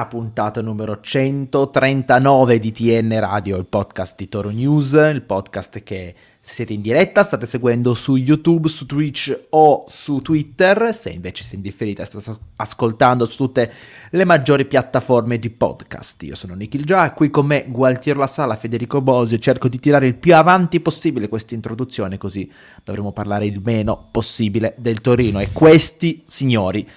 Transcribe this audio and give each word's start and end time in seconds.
la 0.00 0.06
puntata 0.06 0.62
numero 0.62 0.98
139 0.98 2.58
di 2.58 2.72
TN 2.72 3.20
Radio, 3.20 3.58
il 3.58 3.66
podcast 3.66 4.16
di 4.16 4.30
Toro 4.30 4.48
News, 4.48 4.92
il 4.92 5.20
podcast 5.20 5.82
che 5.82 6.14
se 6.40 6.54
siete 6.54 6.72
in 6.72 6.80
diretta 6.80 7.22
state 7.22 7.44
seguendo 7.44 7.92
su 7.92 8.16
YouTube, 8.16 8.66
su 8.70 8.86
Twitch 8.86 9.48
o 9.50 9.84
su 9.88 10.22
Twitter, 10.22 10.94
se 10.94 11.10
invece 11.10 11.42
siete 11.42 11.56
in 11.56 11.60
differita 11.60 12.06
state 12.06 12.34
ascoltando 12.56 13.26
su 13.26 13.36
tutte 13.36 13.70
le 14.08 14.24
maggiori 14.24 14.64
piattaforme 14.64 15.38
di 15.38 15.50
podcast. 15.50 16.22
Io 16.22 16.34
sono 16.34 16.54
Nikhil 16.54 16.86
Già, 16.86 17.12
qui 17.12 17.28
con 17.28 17.44
me 17.44 17.66
Gualtiero 17.68 18.20
La 18.20 18.26
Sala, 18.26 18.56
Federico 18.56 19.02
Bosio, 19.02 19.36
cerco 19.36 19.68
di 19.68 19.78
tirare 19.78 20.06
il 20.06 20.14
più 20.14 20.34
avanti 20.34 20.80
possibile 20.80 21.28
questa 21.28 21.52
introduzione 21.52 22.16
così 22.16 22.50
dovremo 22.84 23.12
parlare 23.12 23.44
il 23.44 23.60
meno 23.62 24.08
possibile 24.10 24.74
del 24.78 25.02
Torino. 25.02 25.40
E 25.40 25.50
questi 25.52 26.22
signori 26.24 26.88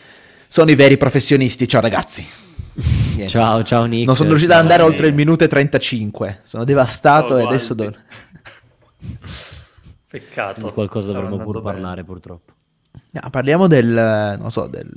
sono 0.53 0.69
i 0.69 0.75
veri 0.75 0.97
professionisti. 0.97 1.67
Ciao 1.67 1.81
ragazzi. 1.81 2.23
Niente. 2.75 3.27
Ciao, 3.27 3.63
ciao 3.63 3.85
Nick. 3.85 4.05
Non 4.05 4.15
sono 4.15 4.29
riuscito 4.29 4.53
ad 4.53 4.59
andare 4.59 4.83
oltre 4.83 5.07
il 5.07 5.13
minuto 5.15 5.43
e 5.43 5.47
35. 5.47 6.41
Sono 6.43 6.63
devastato 6.63 7.33
oh, 7.33 7.39
e 7.39 7.43
adesso 7.43 7.73
do... 7.73 7.91
Peccato. 10.07 10.63
Di 10.63 10.71
qualcosa 10.71 11.11
dovremmo 11.11 11.37
pure 11.37 11.59
bene. 11.59 11.73
parlare 11.73 12.03
purtroppo. 12.03 12.53
No, 12.91 13.29
parliamo 13.31 13.65
del... 13.65 14.37
non 14.39 14.51
so, 14.51 14.67
del... 14.67 14.87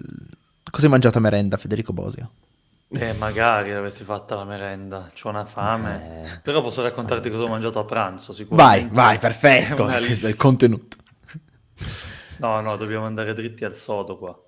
Cosa 0.71 0.85
hai 0.85 0.91
mangiato 0.91 1.17
a 1.17 1.21
merenda, 1.23 1.57
Federico 1.57 1.95
Bosio? 1.95 2.33
Eh, 2.91 3.15
magari 3.15 3.73
avessi 3.73 4.05
fatto 4.05 4.35
la 4.35 4.45
merenda, 4.45 5.11
c'ho 5.19 5.31
una 5.31 5.47
fame. 5.47 6.23
Eh. 6.23 6.41
Però 6.43 6.61
posso 6.61 6.83
raccontarti 6.83 7.31
cosa 7.31 7.45
ho 7.45 7.49
mangiato 7.49 7.79
a 7.79 7.85
pranzo, 7.87 8.35
sicuramente. 8.35 8.89
Vai, 8.89 8.95
vai, 8.95 9.19
perfetto. 9.19 9.87
Questo 10.05 10.27
è 10.27 10.29
il 10.29 10.37
contenuto. 10.37 10.99
No, 12.41 12.61
no, 12.61 12.77
dobbiamo 12.77 13.07
andare 13.07 13.33
dritti 13.33 13.65
al 13.65 13.73
sodo 13.73 14.19
qua. 14.19 14.39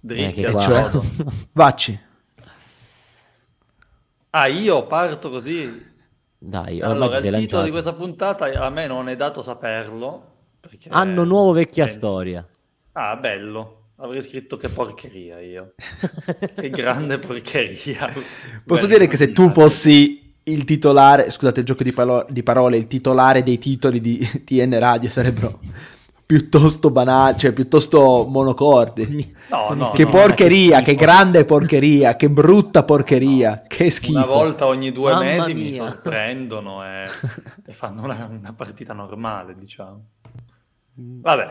Dritti 0.00 0.42
eh, 0.42 0.48
sodo. 0.48 1.04
Vacci. 1.52 1.98
Ah, 4.30 4.46
io 4.46 4.86
parto 4.86 5.28
così. 5.28 5.88
Dai, 6.38 6.80
allora, 6.80 7.18
il 7.18 7.36
titolo 7.36 7.64
di 7.64 7.70
questa 7.70 7.92
puntata 7.92 8.46
a 8.46 8.70
me 8.70 8.86
non 8.86 9.08
è 9.08 9.16
dato 9.16 9.42
saperlo. 9.42 10.28
Anno 10.88 11.24
nuovo, 11.24 11.52
vecchia 11.52 11.84
Senti. 11.84 12.00
storia. 12.00 12.46
Ah, 12.92 13.16
bello. 13.16 13.76
Avrei 13.96 14.22
scritto 14.22 14.56
che 14.56 14.68
porcheria 14.70 15.40
io. 15.40 15.74
che 16.54 16.70
grande 16.70 17.18
porcheria. 17.18 18.06
Posso 18.64 18.86
Beh, 18.86 18.92
dire 18.92 19.06
che 19.06 19.16
se 19.16 19.32
tu 19.32 19.50
fossi 19.50 20.34
il 20.44 20.64
titolare, 20.64 21.30
scusate 21.30 21.60
il 21.60 21.66
gioco 21.66 21.82
di, 21.82 21.92
palo- 21.92 22.26
di 22.30 22.42
parole, 22.42 22.78
il 22.78 22.86
titolare 22.86 23.42
dei 23.42 23.58
titoli 23.58 24.00
di 24.00 24.18
TN 24.44 24.78
Radio 24.78 25.10
sarebbero 25.10 25.60
piuttosto 26.30 26.92
banali, 26.92 27.38
cioè 27.38 27.52
piuttosto 27.52 28.24
monocordi. 28.24 29.34
No, 29.48 29.74
no, 29.74 29.90
che 29.90 30.04
no, 30.04 30.10
porcheria, 30.10 30.78
che, 30.78 30.92
che, 30.92 30.94
grande 30.94 31.44
porcheria, 31.44 32.14
che 32.14 32.30
brutta 32.30 32.84
porcheria, 32.84 33.50
no. 33.50 33.62
che 33.66 33.90
schifo. 33.90 34.16
Una 34.16 34.26
volta 34.26 34.66
ogni 34.66 34.92
due 34.92 35.10
Mamma 35.10 35.24
mesi 35.24 35.54
mia. 35.54 35.64
mi 35.64 35.74
sorprendono 35.74 36.84
e, 36.84 37.06
e 37.66 37.72
fanno 37.72 38.04
una, 38.04 38.28
una, 38.30 38.52
partita 38.52 38.92
normale, 38.92 39.56
diciamo. 39.56 40.04
Vabbè, 40.94 41.48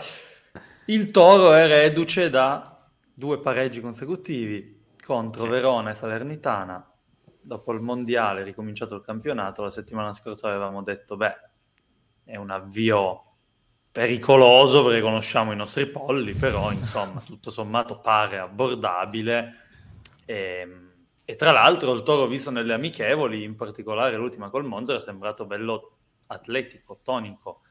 il 0.86 1.12
Toro 1.12 1.52
è 1.52 1.68
reduce 1.68 2.30
da 2.30 2.82
due 3.14 3.38
pareggi 3.40 3.82
consecutivi 3.82 4.94
contro 5.06 5.44
sì. 5.44 5.50
Verona 5.50 5.90
e 5.90 5.96
Salernitana. 5.96 6.90
Dopo 7.42 7.74
il 7.74 7.82
mondiale, 7.82 8.44
ricominciato 8.44 8.96
il 8.96 9.02
campionato, 9.02 9.62
la 9.62 9.70
settimana 9.70 10.14
scorsa 10.14 10.48
avevamo 10.48 10.84
detto, 10.84 11.18
beh, 11.18 11.36
è 12.24 12.38
un 12.38 12.50
avvio 12.50 13.29
pericoloso 13.92 14.84
perché 14.84 15.02
conosciamo 15.02 15.52
i 15.52 15.56
nostri 15.56 15.88
polli, 15.88 16.34
però 16.34 16.72
insomma 16.72 17.22
tutto 17.26 17.52
sommato 17.52 18.00
pare 18.00 18.38
abbordabile 18.38 19.68
e, 20.26 20.60
ehm, 20.62 20.88
e, 21.26 21.36
tra 21.36 21.52
l'altro 21.52 21.94
il 21.94 22.04
Toro 22.04 22.28
visto 22.28 22.52
nelle 22.52 22.74
amichevoli, 22.74 23.44
in 23.44 23.56
particolare 23.56 24.16
l'ultima 24.16 24.50
col 24.50 24.66
Monza, 24.66 24.96
è 24.96 25.00
sembrato 25.00 25.46
bello 25.46 25.98
atletico, 26.28 27.00
tonico 27.04 27.62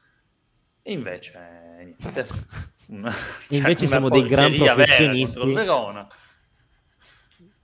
e 0.81 0.91
invece 0.91 1.95
niente. 1.97 2.27
cioè, 2.27 3.57
invece 3.57 3.85
siamo 3.85 4.09
dei 4.09 4.23
gran 4.23 4.53
professionisti. 4.55 5.39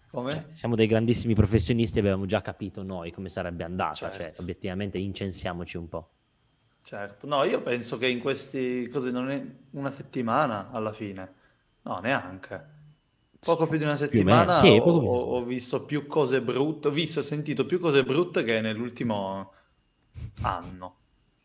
Cioè, 0.10 0.46
siamo 0.54 0.76
dei 0.76 0.88
grandissimi 0.88 1.34
professionisti 1.34 1.98
e 1.98 2.02
avevamo 2.02 2.26
già 2.26 2.42
capito 2.42 2.84
noi 2.84 3.12
come 3.12 3.28
sarebbe 3.28 3.66
andata, 3.66 3.96
certo. 3.96 4.18
cioè 4.18 4.34
obiettivamente 4.38 4.98
incensiamoci 4.98 5.76
un 5.76 5.90
po'. 5.90 6.15
Certo, 6.86 7.26
no, 7.26 7.44
io 7.46 7.64
penso 7.64 7.98
che 7.98 8.08
in 8.08 8.20
questi 8.20 8.88
così 8.90 9.10
non 9.10 9.32
è 9.32 9.44
una 9.72 9.90
settimana 9.90 10.70
alla 10.70 10.94
fine, 10.94 11.34
no, 11.82 11.98
neanche. 11.98 12.74
Poco 13.40 13.66
più 13.66 13.80
di 13.80 13.86
una 13.86 13.96
settimana 13.96 14.60
sì, 14.60 14.68
ho, 14.68 14.84
ho, 14.84 15.44
visto 15.44 15.84
più 15.84 16.06
cose 16.06 16.44
brutte, 16.44 16.90
ho 16.90 16.92
visto 16.92 17.22
e 17.22 17.24
sentito 17.24 17.66
più 17.66 17.80
cose 17.80 18.04
brutte 18.04 18.44
che 18.44 18.62
nell'ultimo 18.62 19.52
anno, 20.44 20.98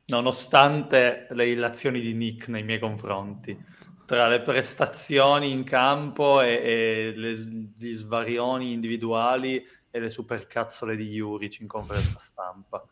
nonostante 0.04 1.26
le 1.30 1.48
illazioni 1.48 2.02
di 2.02 2.12
Nick 2.12 2.48
nei 2.48 2.62
miei 2.62 2.78
confronti. 2.78 3.58
Tra 4.04 4.28
le 4.28 4.42
prestazioni 4.42 5.52
in 5.52 5.64
campo 5.64 6.42
e, 6.42 6.50
e 6.50 7.12
le, 7.16 7.32
gli 7.78 7.94
svarioni 7.94 8.72
individuali 8.72 9.64
e 9.90 10.00
le 10.00 10.10
supercazzole 10.10 10.96
di 10.96 11.08
Juric 11.08 11.60
in 11.60 11.66
conferenza 11.66 12.18
stampa. 12.18 12.86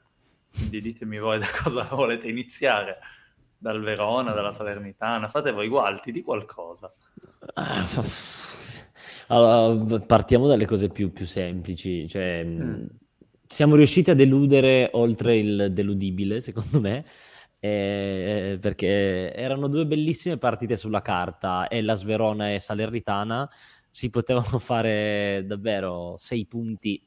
Quindi 0.58 0.80
ditemi 0.80 1.18
voi 1.18 1.38
da 1.38 1.46
cosa 1.62 1.84
volete 1.94 2.28
iniziare. 2.28 2.98
Dal 3.56 3.80
Verona, 3.80 4.32
dalla 4.32 4.52
Salernitana, 4.52 5.28
fate 5.28 5.50
voi 5.52 5.68
gualti 5.68 6.12
di 6.12 6.22
qualcosa. 6.22 6.92
Allora, 9.28 9.98
partiamo 10.00 10.46
dalle 10.46 10.66
cose 10.66 10.88
più, 10.88 11.12
più 11.12 11.26
semplici. 11.26 12.06
Cioè, 12.08 12.44
mm. 12.44 12.86
Siamo 13.46 13.76
riusciti 13.76 14.10
a 14.10 14.14
deludere 14.14 14.90
oltre 14.92 15.36
il 15.38 15.72
deludibile, 15.72 16.40
secondo 16.40 16.80
me, 16.80 17.04
eh, 17.58 18.58
perché 18.60 19.32
erano 19.34 19.68
due 19.68 19.86
bellissime 19.86 20.36
partite 20.36 20.76
sulla 20.76 21.00
carta, 21.00 21.66
e 21.68 21.80
la 21.82 21.94
Sverona 21.94 22.52
e 22.52 22.58
Salernitana 22.58 23.48
si 23.88 24.10
potevano 24.10 24.58
fare 24.58 25.44
davvero 25.46 26.14
sei 26.18 26.46
punti 26.46 27.02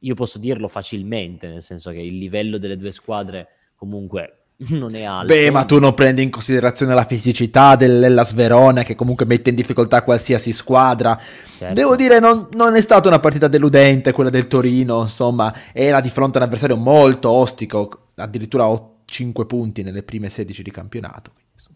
io 0.00 0.14
posso 0.14 0.38
dirlo 0.38 0.68
facilmente, 0.68 1.48
nel 1.48 1.62
senso 1.62 1.90
che 1.90 2.00
il 2.00 2.16
livello 2.18 2.58
delle 2.58 2.76
due 2.76 2.92
squadre 2.92 3.48
comunque 3.76 4.40
non 4.70 4.94
è 4.94 5.02
alto. 5.02 5.32
Beh, 5.32 5.50
ma 5.50 5.64
tu 5.64 5.78
non 5.78 5.94
prendi 5.94 6.22
in 6.22 6.30
considerazione 6.30 6.94
la 6.94 7.04
fisicità 7.04 7.76
della 7.76 8.24
Sverona 8.24 8.82
che 8.82 8.94
comunque 8.94 9.24
mette 9.24 9.50
in 9.50 9.56
difficoltà 9.56 10.02
qualsiasi 10.02 10.52
squadra. 10.52 11.18
Certo. 11.58 11.74
Devo 11.74 11.96
dire, 11.96 12.18
non, 12.20 12.46
non, 12.52 12.76
è 12.76 12.80
stata 12.80 13.08
una 13.08 13.20
partita 13.20 13.48
deludente 13.48 14.12
quella 14.12 14.30
del 14.30 14.46
Torino, 14.46 15.02
insomma, 15.02 15.54
era 15.72 16.00
di 16.00 16.10
fronte 16.10 16.38
a 16.38 16.40
un 16.42 16.46
avversario 16.46 16.76
molto 16.76 17.30
ostico, 17.30 18.08
addirittura 18.16 18.66
5 19.10 19.44
punti 19.44 19.82
nelle 19.82 20.04
prime 20.04 20.28
16 20.28 20.62
di 20.62 20.70
campionato. 20.70 21.32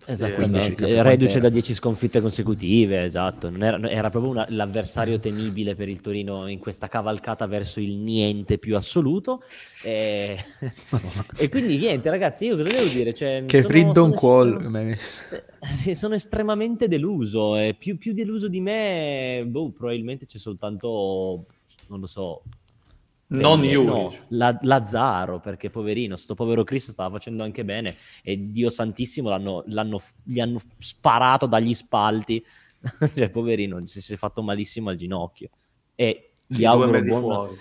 Esattamente, 0.06 1.02
reduce 1.02 1.40
da 1.40 1.50
10 1.50 1.74
sconfitte 1.74 2.20
consecutive, 2.20 3.04
esatto, 3.04 3.52
era, 3.58 3.90
era, 3.90 4.08
proprio 4.08 4.30
una, 4.30 4.46
l'avversario 4.48 5.18
temibile 5.18 5.74
per 5.74 5.88
il 5.90 6.00
Torino 6.00 6.46
in 6.46 6.58
questa 6.58 6.88
cavalcata 6.88 7.46
verso 7.46 7.80
il 7.80 7.96
niente 7.96 8.56
più 8.56 8.76
assoluto. 8.76 9.42
E, 9.82 10.38
e 11.38 11.48
quindi 11.50 11.76
niente, 11.76 12.08
ragazzi, 12.08 12.46
io 12.46 12.56
cosa 12.56 12.70
devo 12.70 12.88
dire? 12.88 13.12
Cioè, 13.12 13.44
che 13.46 13.62
freedom 13.62 14.14
call. 14.14 14.54
Estrem- 14.54 15.44
eh, 15.86 15.94
sono 15.94 16.14
estremamente 16.14 16.88
deluso, 16.88 17.56
e 17.56 17.74
più, 17.78 17.98
più 17.98 18.14
deluso 18.14 18.48
di 18.48 18.60
me, 18.60 19.44
boh, 19.46 19.70
probabilmente 19.70 20.24
c'è 20.24 20.38
soltanto, 20.38 21.46
non 21.88 22.00
lo 22.00 22.06
so, 22.06 22.42
non 23.28 23.62
Juric. 23.62 23.88
No, 23.88 24.12
la, 24.28 24.58
Lazzaro, 24.62 25.40
perché 25.40 25.70
poverino, 25.70 26.16
sto 26.16 26.34
povero 26.34 26.62
Cristo 26.64 26.92
stava 26.92 27.16
facendo 27.16 27.42
anche 27.42 27.64
bene 27.64 27.96
e 28.22 28.50
Dio 28.50 28.70
santissimo 28.70 29.28
l'hanno, 29.28 29.64
l'hanno, 29.66 30.00
gli 30.22 30.40
hanno 30.40 30.60
sparato 30.78 31.46
dagli 31.46 31.74
spalti. 31.74 32.44
cioè, 33.14 33.30
poverino, 33.30 33.84
si, 33.86 34.02
si 34.02 34.12
è 34.12 34.16
fatto 34.16 34.42
malissimo 34.42 34.90
al 34.90 34.96
ginocchio. 34.96 35.48
E 35.94 36.32
sì, 36.46 36.60
gli 36.60 36.64
auguro 36.64 36.90
due 36.90 36.98
mesi 36.98 37.08
buona... 37.08 37.34
fuori. 37.34 37.60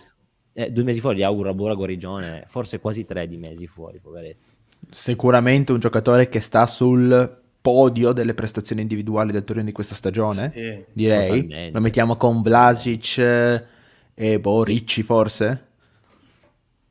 Eh, 0.55 0.71
due 0.71 0.83
mesi 0.83 0.99
fuori, 0.99 1.17
gli 1.17 1.23
auguro 1.23 1.53
buona 1.53 1.73
guarigione, 1.73 2.43
forse 2.47 2.79
quasi 2.79 3.05
tre 3.05 3.27
di 3.27 3.37
mesi 3.37 3.65
fuori, 3.65 3.99
poveretto. 3.99 4.51
Sicuramente 4.89 5.71
un 5.71 5.79
giocatore 5.79 6.29
che 6.29 6.41
sta 6.41 6.67
sul 6.67 7.41
podio 7.59 8.11
delle 8.11 8.33
prestazioni 8.33 8.81
individuali 8.81 9.31
del 9.31 9.45
Torino 9.45 9.65
di 9.65 9.71
questa 9.71 9.95
stagione, 9.95 10.51
sì, 10.53 10.83
direi. 10.91 11.41
Totalmente. 11.41 11.71
Lo 11.71 11.79
mettiamo 11.79 12.17
con 12.17 12.41
Vlasic 12.41 13.71
e 14.13 14.39
boh, 14.39 14.63
Ricci 14.63 15.03
forse? 15.03 15.67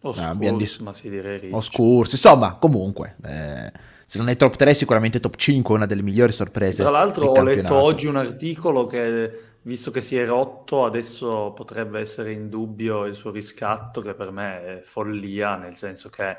Oscurs, 0.00 0.24
ah, 0.24 0.56
dis- 0.56 0.78
ma 0.78 0.92
si 0.92 1.08
direi 1.08 1.38
Ricci. 1.38 1.54
Oscurs, 1.54 2.12
insomma, 2.12 2.56
comunque, 2.56 3.16
eh, 3.24 3.72
se 4.04 4.18
non 4.18 4.28
è 4.28 4.36
top 4.36 4.56
3 4.56 4.74
sicuramente 4.74 5.20
top 5.20 5.36
5, 5.36 5.74
una 5.74 5.86
delle 5.86 6.02
migliori 6.02 6.32
sorprese. 6.32 6.82
Tra 6.82 6.90
l'altro 6.90 7.26
ho 7.26 7.42
letto 7.42 7.74
oggi 7.74 8.06
un 8.06 8.16
articolo 8.16 8.86
che, 8.86 9.54
visto 9.62 9.90
che 9.90 10.00
si 10.00 10.16
è 10.16 10.26
rotto, 10.26 10.84
adesso 10.84 11.52
potrebbe 11.52 12.00
essere 12.00 12.32
in 12.32 12.48
dubbio 12.48 13.04
il 13.04 13.14
suo 13.14 13.30
riscatto, 13.30 14.00
che 14.00 14.14
per 14.14 14.32
me 14.32 14.64
è 14.64 14.80
follia, 14.82 15.56
nel 15.56 15.76
senso 15.76 16.10
che 16.10 16.36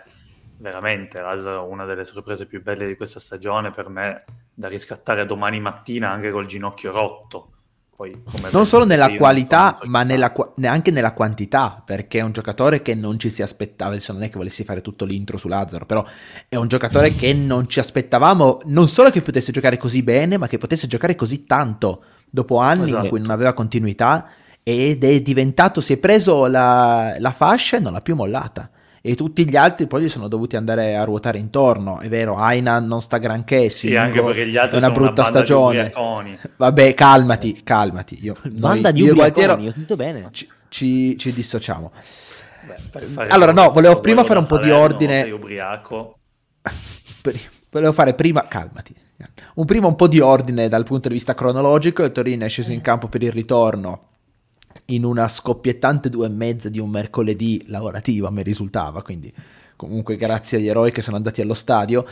veramente 0.57 1.21
una 1.21 1.85
delle 1.85 2.05
sorprese 2.05 2.45
più 2.45 2.61
belle 2.61 2.85
di 2.85 2.95
questa 2.95 3.19
stagione 3.19 3.71
per 3.71 3.89
me 3.89 4.23
da 4.53 4.67
riscattare 4.67 5.25
domani 5.25 5.59
mattina 5.59 6.11
anche 6.11 6.31
col 6.31 6.45
ginocchio 6.45 6.91
rotto 6.91 7.52
Poi, 7.95 8.11
non 8.51 8.65
solo 8.65 8.85
nella 8.85 9.13
qualità, 9.13 9.77
ma 9.85 10.01
nella, 10.01 10.33
anche 10.63 10.89
nella 10.89 11.13
quantità, 11.13 11.81
perché 11.85 12.19
è 12.19 12.21
un 12.23 12.31
giocatore 12.31 12.81
che 12.81 12.95
non 12.95 13.19
ci 13.19 13.29
si 13.29 13.43
aspettava, 13.43 13.91
adesso 13.91 14.11
non 14.13 14.23
è 14.23 14.29
che 14.29 14.37
volessi 14.37 14.63
fare 14.63 14.81
tutto 14.81 15.05
l'intro 15.05 15.37
su 15.37 15.47
Lazzaro, 15.47 15.85
però 15.85 16.03
è 16.49 16.55
un 16.55 16.67
giocatore 16.67 17.13
che 17.13 17.33
non 17.33 17.69
ci 17.69 17.79
aspettavamo, 17.79 18.61
non 18.65 18.87
solo 18.87 19.11
che 19.11 19.21
potesse 19.21 19.51
giocare 19.51 19.77
così 19.77 20.01
bene, 20.01 20.37
ma 20.37 20.47
che 20.47 20.57
potesse 20.57 20.87
giocare 20.87 21.13
così 21.13 21.45
tanto, 21.45 22.03
dopo 22.29 22.57
anni 22.57 22.85
esatto. 22.85 23.03
in 23.03 23.09
cui 23.09 23.19
non 23.19 23.29
aveva 23.29 23.53
continuità, 23.53 24.27
ed 24.63 25.03
è 25.03 25.21
diventato, 25.21 25.79
si 25.79 25.93
è 25.93 25.97
preso 25.97 26.47
la, 26.47 27.15
la 27.19 27.31
fascia 27.31 27.77
e 27.77 27.79
non 27.79 27.93
l'ha 27.93 28.01
più 28.01 28.15
mollata 28.15 28.71
e 29.05 29.15
tutti 29.15 29.45
gli 29.45 29.57
altri 29.57 29.85
poi 29.85 30.03
gli 30.03 30.09
sono 30.09 30.29
dovuti 30.29 30.55
andare 30.55 30.95
a 30.95 31.03
ruotare 31.03 31.37
intorno. 31.37 31.99
È 31.99 32.07
vero, 32.07 32.37
Aina 32.37 32.79
non 32.79 33.01
sta 33.01 33.17
granché, 33.17 33.67
sì, 33.67 33.89
sì 33.89 33.95
anche 33.97 34.21
perché 34.21 34.47
gli 34.47 34.55
altri 34.55 34.77
è 34.77 34.79
una 34.79 34.91
brutta 34.91 35.23
una 35.23 35.29
stagione. 35.29 35.91
Vabbè, 36.55 36.93
calmati, 36.93 37.63
calmati. 37.63 38.23
Io, 38.23 38.33
banda 38.49 38.91
noi, 38.91 38.93
di 38.93 39.03
io 39.03 39.11
ubriaconi, 39.11 39.67
ho 39.67 39.71
sentito 39.73 39.97
bene. 39.97 40.29
Ci, 40.31 40.47
ci, 40.69 41.17
ci 41.17 41.33
dissociamo. 41.33 41.91
Beh, 42.93 43.27
allora, 43.27 43.51
no, 43.51 43.71
volevo 43.71 43.99
prima 43.99 44.23
fare 44.23 44.39
un 44.39 44.45
po' 44.45 44.57
di 44.57 44.71
ordine. 44.71 45.23
Sei 45.23 45.31
ubriaco. 45.31 46.19
volevo 47.71 47.91
fare 47.91 48.13
prima, 48.13 48.47
calmati. 48.47 48.95
Un 49.55 49.65
prima 49.65 49.87
un 49.87 49.95
po' 49.95 50.07
di 50.07 50.21
ordine 50.21 50.69
dal 50.69 50.85
punto 50.85 51.09
di 51.09 51.15
vista 51.15 51.33
cronologico. 51.33 52.03
Il 52.03 52.13
Torino 52.13 52.45
è 52.45 52.49
sceso 52.49 52.71
in 52.71 52.79
campo 52.79 53.09
per 53.09 53.21
il 53.21 53.33
ritorno 53.33 54.11
in 54.85 55.05
una 55.05 55.27
scoppiettante 55.27 56.09
due 56.09 56.27
e 56.27 56.29
mezza 56.29 56.69
di 56.69 56.79
un 56.79 56.89
mercoledì 56.89 57.63
lavorativo, 57.67 58.27
a 58.27 58.31
me 58.31 58.41
risultava, 58.41 59.01
quindi 59.01 59.31
comunque 59.75 60.15
grazie 60.15 60.57
agli 60.57 60.67
eroi 60.67 60.91
che 60.91 61.01
sono 61.01 61.17
andati 61.17 61.41
allo 61.41 61.53
stadio, 61.53 62.05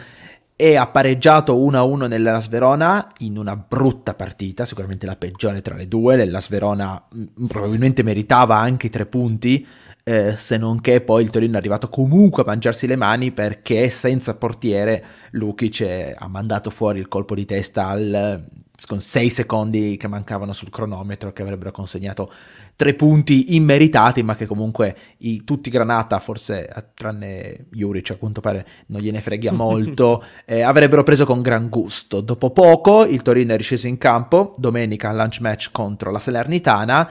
e 0.62 0.76
ha 0.76 0.86
pareggiato 0.86 1.58
1-1 1.58 2.08
nella 2.08 2.40
Sverona 2.40 3.14
in 3.20 3.38
una 3.40 3.56
brutta 3.56 4.14
partita, 4.14 4.64
sicuramente 4.64 5.08
la 5.08 5.16
peggiore 5.16 5.62
tra 5.62 5.76
le 5.76 5.88
due, 5.88 6.24
la 6.26 6.40
Sverona 6.40 7.04
mm, 7.16 7.46
probabilmente 7.48 8.04
meritava 8.04 8.58
anche 8.58 8.86
i 8.86 8.90
tre 8.92 9.08
punti, 9.08 9.66
eh, 10.04 10.36
se 10.38 10.58
non 10.58 10.80
che 10.80 11.02
poi 11.02 11.24
il 11.24 11.32
Torino 11.32 11.56
è 11.56 11.58
arrivato 11.58 11.90
comunque 11.90 12.44
a 12.44 12.46
mangiarsi 12.46 12.86
le 12.86 12.96
mani 12.96 13.32
perché 13.32 13.90
senza 13.90 14.36
portiere 14.36 15.04
Lukic 15.32 16.16
ha 16.16 16.28
mandato 16.28 16.70
fuori 16.70 17.00
il 17.00 17.08
colpo 17.08 17.34
di 17.34 17.46
testa 17.46 17.88
al 17.88 18.46
con 18.86 19.00
6 19.00 19.30
secondi 19.30 19.98
che 19.98 20.08
mancavano 20.08 20.54
sul 20.54 20.70
cronometro 20.70 21.32
che 21.34 21.42
avrebbero 21.42 21.72
consegnato 21.72 22.32
tre 22.76 22.94
punti 22.94 23.56
immeritati 23.56 24.24
ma 24.24 24.36
che 24.36 24.46
comunque 24.46 24.96
i, 25.20 25.44
tutti 25.44 25.70
Granata 25.70 26.20
forse 26.20 26.68
tranne 26.96 27.68
Juric 27.70 28.12
a 28.12 28.16
quanto 28.16 28.42
pare 28.42 28.66
non 28.88 29.02
gliene 29.02 29.22
freghi 29.22 29.50
molto 29.52 30.24
eh, 30.46 30.62
avrebbero 30.62 31.04
preso 31.04 31.26
con 31.26 31.42
gran 31.42 31.70
gusto. 31.70 32.22
Dopo 32.22 32.52
poco 32.52 33.06
il 33.06 33.22
Torino 33.22 33.54
è 33.54 33.58
risceso 33.58 33.88
in 33.88 33.98
campo 33.98 34.56
domenica 34.58 35.14
lunch 35.14 35.40
match 35.40 35.70
contro 35.72 36.12
la 36.12 36.20
Salernitana. 36.20 37.10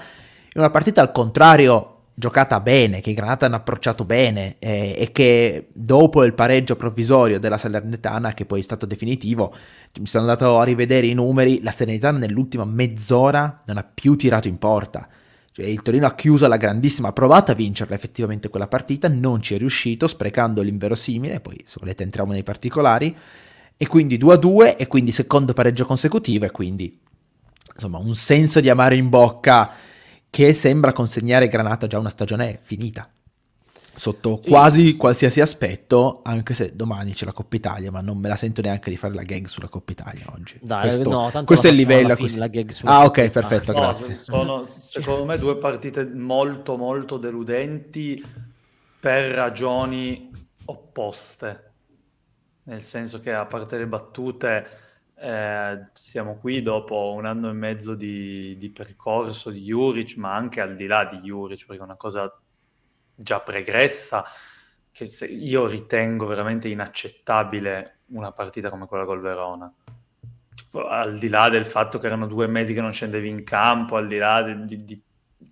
In 0.52 0.60
una 0.60 0.70
partita 0.70 1.00
al 1.00 1.12
contrario 1.12 1.99
giocata 2.20 2.60
bene, 2.60 3.00
che 3.00 3.10
i 3.10 3.14
Granata 3.14 3.46
hanno 3.46 3.56
approcciato 3.56 4.04
bene 4.04 4.56
eh, 4.58 4.94
e 4.96 5.10
che 5.10 5.68
dopo 5.72 6.22
il 6.22 6.34
pareggio 6.34 6.76
provvisorio 6.76 7.40
della 7.40 7.56
Salernitana, 7.56 8.34
che 8.34 8.44
poi 8.44 8.60
è 8.60 8.62
stato 8.62 8.84
definitivo, 8.84 9.52
mi 9.98 10.06
sono 10.06 10.24
andato 10.24 10.58
a 10.58 10.64
rivedere 10.64 11.06
i 11.06 11.14
numeri, 11.14 11.62
la 11.62 11.72
Salernitana 11.72 12.18
nell'ultima 12.18 12.64
mezz'ora 12.64 13.62
non 13.66 13.78
ha 13.78 13.90
più 13.92 14.14
tirato 14.14 14.46
in 14.46 14.58
porta. 14.58 15.08
Cioè, 15.50 15.66
il 15.66 15.82
Torino 15.82 16.06
ha 16.06 16.14
chiuso 16.14 16.46
la 16.46 16.58
grandissima, 16.58 17.08
ha 17.08 17.12
provato 17.12 17.50
a 17.50 17.54
vincerla 17.54 17.94
effettivamente 17.94 18.50
quella 18.50 18.68
partita, 18.68 19.08
non 19.08 19.40
ci 19.40 19.54
è 19.54 19.58
riuscito, 19.58 20.06
sprecando 20.06 20.60
l'inverosimile, 20.62 21.40
poi 21.40 21.60
se 21.64 21.78
volete 21.80 22.02
entriamo 22.02 22.32
nei 22.32 22.42
particolari, 22.44 23.16
e 23.76 23.86
quindi 23.86 24.18
2-2 24.18 24.76
e 24.76 24.86
quindi 24.86 25.10
secondo 25.10 25.54
pareggio 25.54 25.86
consecutivo 25.86 26.44
e 26.44 26.50
quindi 26.50 27.00
insomma 27.74 27.96
un 27.96 28.14
senso 28.14 28.60
di 28.60 28.68
amaro 28.68 28.94
in 28.94 29.08
bocca 29.08 29.72
che 30.30 30.54
sembra 30.54 30.92
consegnare 30.92 31.48
Granata 31.48 31.86
già 31.86 31.98
una 31.98 32.08
stagione 32.08 32.58
finita 32.62 33.10
sotto 34.00 34.40
sì. 34.42 34.48
quasi 34.48 34.96
qualsiasi 34.96 35.42
aspetto, 35.42 36.20
anche 36.22 36.54
se 36.54 36.74
domani 36.74 37.12
c'è 37.12 37.26
la 37.26 37.34
Coppa 37.34 37.56
Italia, 37.56 37.90
ma 37.90 38.00
non 38.00 38.16
me 38.16 38.28
la 38.28 38.36
sento 38.36 38.62
neanche 38.62 38.88
di 38.88 38.96
fare 38.96 39.12
la 39.12 39.24
gag 39.24 39.46
sulla 39.46 39.68
Coppa 39.68 39.92
Italia 39.92 40.24
oggi. 40.34 40.58
Dai, 40.62 40.82
questo, 40.82 41.10
no, 41.10 41.44
questo 41.44 41.66
è 41.66 41.70
il 41.70 41.76
livello. 41.76 42.16
ah, 42.84 43.04
ok, 43.04 43.28
perfetto, 43.28 43.72
no, 43.72 43.80
grazie. 43.80 44.16
Sono 44.16 44.64
secondo 44.64 45.26
me 45.26 45.36
due 45.36 45.58
partite 45.58 46.06
molto, 46.06 46.78
molto 46.78 47.18
deludenti 47.18 48.24
per 48.98 49.32
ragioni 49.32 50.30
opposte. 50.64 51.64
Nel 52.62 52.80
senso 52.80 53.18
che 53.18 53.34
a 53.34 53.44
parte 53.44 53.76
le 53.76 53.86
battute 53.86 54.66
eh, 55.20 55.88
siamo 55.92 56.38
qui 56.38 56.62
dopo 56.62 57.12
un 57.12 57.26
anno 57.26 57.50
e 57.50 57.52
mezzo 57.52 57.94
di, 57.94 58.56
di, 58.56 58.70
percorso 58.70 59.50
di 59.50 59.60
Juric, 59.60 60.16
ma 60.16 60.34
anche 60.34 60.62
al 60.62 60.74
di 60.74 60.86
là 60.86 61.04
di 61.04 61.18
Juric, 61.18 61.66
perché 61.66 61.82
è 61.82 61.84
una 61.84 61.96
cosa 61.96 62.32
già 63.14 63.40
pregressa 63.40 64.24
che 64.90 65.04
io 65.26 65.66
ritengo 65.66 66.24
veramente 66.24 66.68
inaccettabile 66.68 67.98
una 68.06 68.32
partita 68.32 68.70
come 68.70 68.86
quella 68.86 69.04
col 69.04 69.20
Verona. 69.20 69.72
Al 70.72 71.18
di 71.18 71.28
là 71.28 71.50
del 71.50 71.66
fatto 71.66 71.98
che 71.98 72.06
erano 72.06 72.26
due 72.26 72.46
mesi 72.46 72.72
che 72.72 72.80
non 72.80 72.92
scendevi 72.92 73.28
in 73.28 73.44
campo, 73.44 73.96
al 73.96 74.06
di 74.06 74.16
là 74.16 74.42
di, 74.42 74.64
di, 74.64 74.84
di 74.84 75.02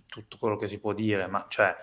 tutto 0.07 0.37
quello 0.39 0.55
che 0.55 0.67
si 0.67 0.79
può 0.79 0.93
dire, 0.93 1.27
ma 1.27 1.45
cioè 1.47 1.75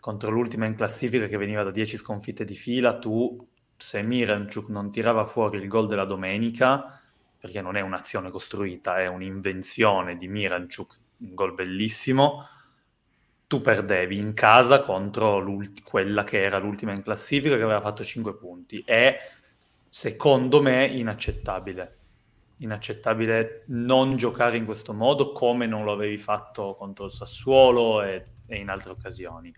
contro 0.00 0.30
l'ultima 0.30 0.66
in 0.66 0.74
classifica 0.74 1.26
che 1.26 1.36
veniva 1.36 1.62
da 1.62 1.70
10 1.70 1.96
sconfitte 1.96 2.44
di 2.44 2.54
fila, 2.54 2.98
tu 2.98 3.46
se 3.76 4.02
Miranchuk 4.02 4.68
non 4.68 4.90
tirava 4.90 5.24
fuori 5.24 5.58
il 5.58 5.68
gol 5.68 5.86
della 5.86 6.04
domenica, 6.04 6.99
perché 7.40 7.62
non 7.62 7.76
è 7.76 7.80
un'azione 7.80 8.30
costruita, 8.30 8.98
è 8.98 9.06
un'invenzione 9.06 10.16
di 10.16 10.28
Miranchuk, 10.28 10.98
un 11.20 11.34
gol 11.34 11.54
bellissimo, 11.54 12.46
tu 13.46 13.62
perdevi 13.62 14.16
in 14.16 14.34
casa 14.34 14.80
contro 14.80 15.42
quella 15.82 16.22
che 16.22 16.42
era 16.42 16.58
l'ultima 16.58 16.92
in 16.92 17.02
classifica 17.02 17.56
che 17.56 17.62
aveva 17.62 17.80
fatto 17.80 18.04
5 18.04 18.36
punti. 18.36 18.82
È, 18.84 19.18
secondo 19.88 20.60
me, 20.60 20.86
inaccettabile. 20.86 21.96
Inaccettabile 22.58 23.64
non 23.68 24.16
giocare 24.16 24.58
in 24.58 24.66
questo 24.66 24.92
modo 24.92 25.32
come 25.32 25.66
non 25.66 25.82
lo 25.82 25.92
avevi 25.92 26.18
fatto 26.18 26.74
contro 26.74 27.06
il 27.06 27.10
Sassuolo 27.10 28.02
e, 28.02 28.22
e 28.46 28.56
in 28.58 28.68
altre 28.68 28.90
occasioni. 28.90 29.52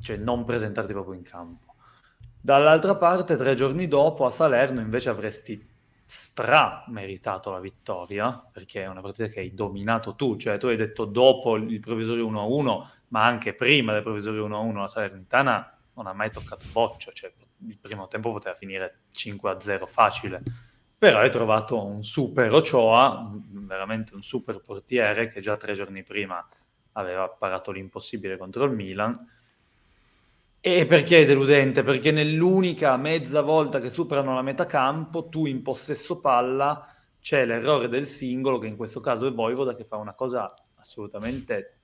Cioè 0.00 0.16
non 0.16 0.44
presentarti 0.44 0.92
proprio 0.92 1.14
in 1.14 1.22
campo. 1.22 1.76
Dall'altra 2.38 2.96
parte, 2.96 3.36
tre 3.36 3.54
giorni 3.54 3.86
dopo 3.86 4.26
a 4.26 4.30
Salerno 4.30 4.80
invece 4.80 5.08
avresti 5.08 5.71
stra 6.14 6.84
meritato 6.88 7.50
la 7.50 7.58
vittoria, 7.58 8.46
perché 8.52 8.82
è 8.82 8.86
una 8.86 9.00
partita 9.00 9.28
che 9.28 9.40
hai 9.40 9.54
dominato 9.54 10.14
tu, 10.14 10.36
cioè 10.36 10.58
tu 10.58 10.66
hai 10.66 10.76
detto 10.76 11.06
dopo 11.06 11.56
il 11.56 11.80
provvisorio 11.80 12.30
1-1, 12.30 12.86
ma 13.08 13.24
anche 13.24 13.54
prima 13.54 13.94
del 13.94 14.02
provvisorio 14.02 14.46
1-1 14.46 14.76
la 14.76 14.88
Salernitana 14.88 15.78
non 15.94 16.06
ha 16.06 16.12
mai 16.12 16.30
toccato 16.30 16.66
boccia, 16.70 17.12
cioè 17.12 17.32
il 17.66 17.78
primo 17.78 18.08
tempo 18.08 18.30
poteva 18.30 18.54
finire 18.54 19.04
5-0 19.10 19.86
facile, 19.86 20.42
però 20.98 21.20
hai 21.20 21.30
trovato 21.30 21.82
un 21.82 22.02
super 22.02 22.52
Ochoa, 22.52 23.30
veramente 23.48 24.14
un 24.14 24.20
super 24.20 24.60
portiere 24.60 25.28
che 25.28 25.40
già 25.40 25.56
tre 25.56 25.72
giorni 25.72 26.02
prima 26.02 26.46
aveva 26.92 27.26
parato 27.30 27.70
l'impossibile 27.70 28.36
contro 28.36 28.64
il 28.64 28.72
Milan, 28.72 29.18
e 30.64 30.86
perché 30.86 31.22
è 31.22 31.24
deludente? 31.26 31.82
Perché 31.82 32.12
nell'unica 32.12 32.96
mezza 32.96 33.40
volta 33.40 33.80
che 33.80 33.90
superano 33.90 34.32
la 34.32 34.42
metà 34.42 34.64
campo, 34.64 35.28
tu 35.28 35.46
in 35.46 35.60
possesso 35.60 36.20
palla 36.20 36.86
c'è 37.20 37.44
l'errore 37.44 37.88
del 37.88 38.06
singolo, 38.06 38.58
che 38.58 38.68
in 38.68 38.76
questo 38.76 39.00
caso 39.00 39.26
è 39.26 39.32
Voivoda, 39.32 39.74
che 39.74 39.82
fa 39.82 39.96
una 39.96 40.14
cosa 40.14 40.54
assolutamente 40.76 41.78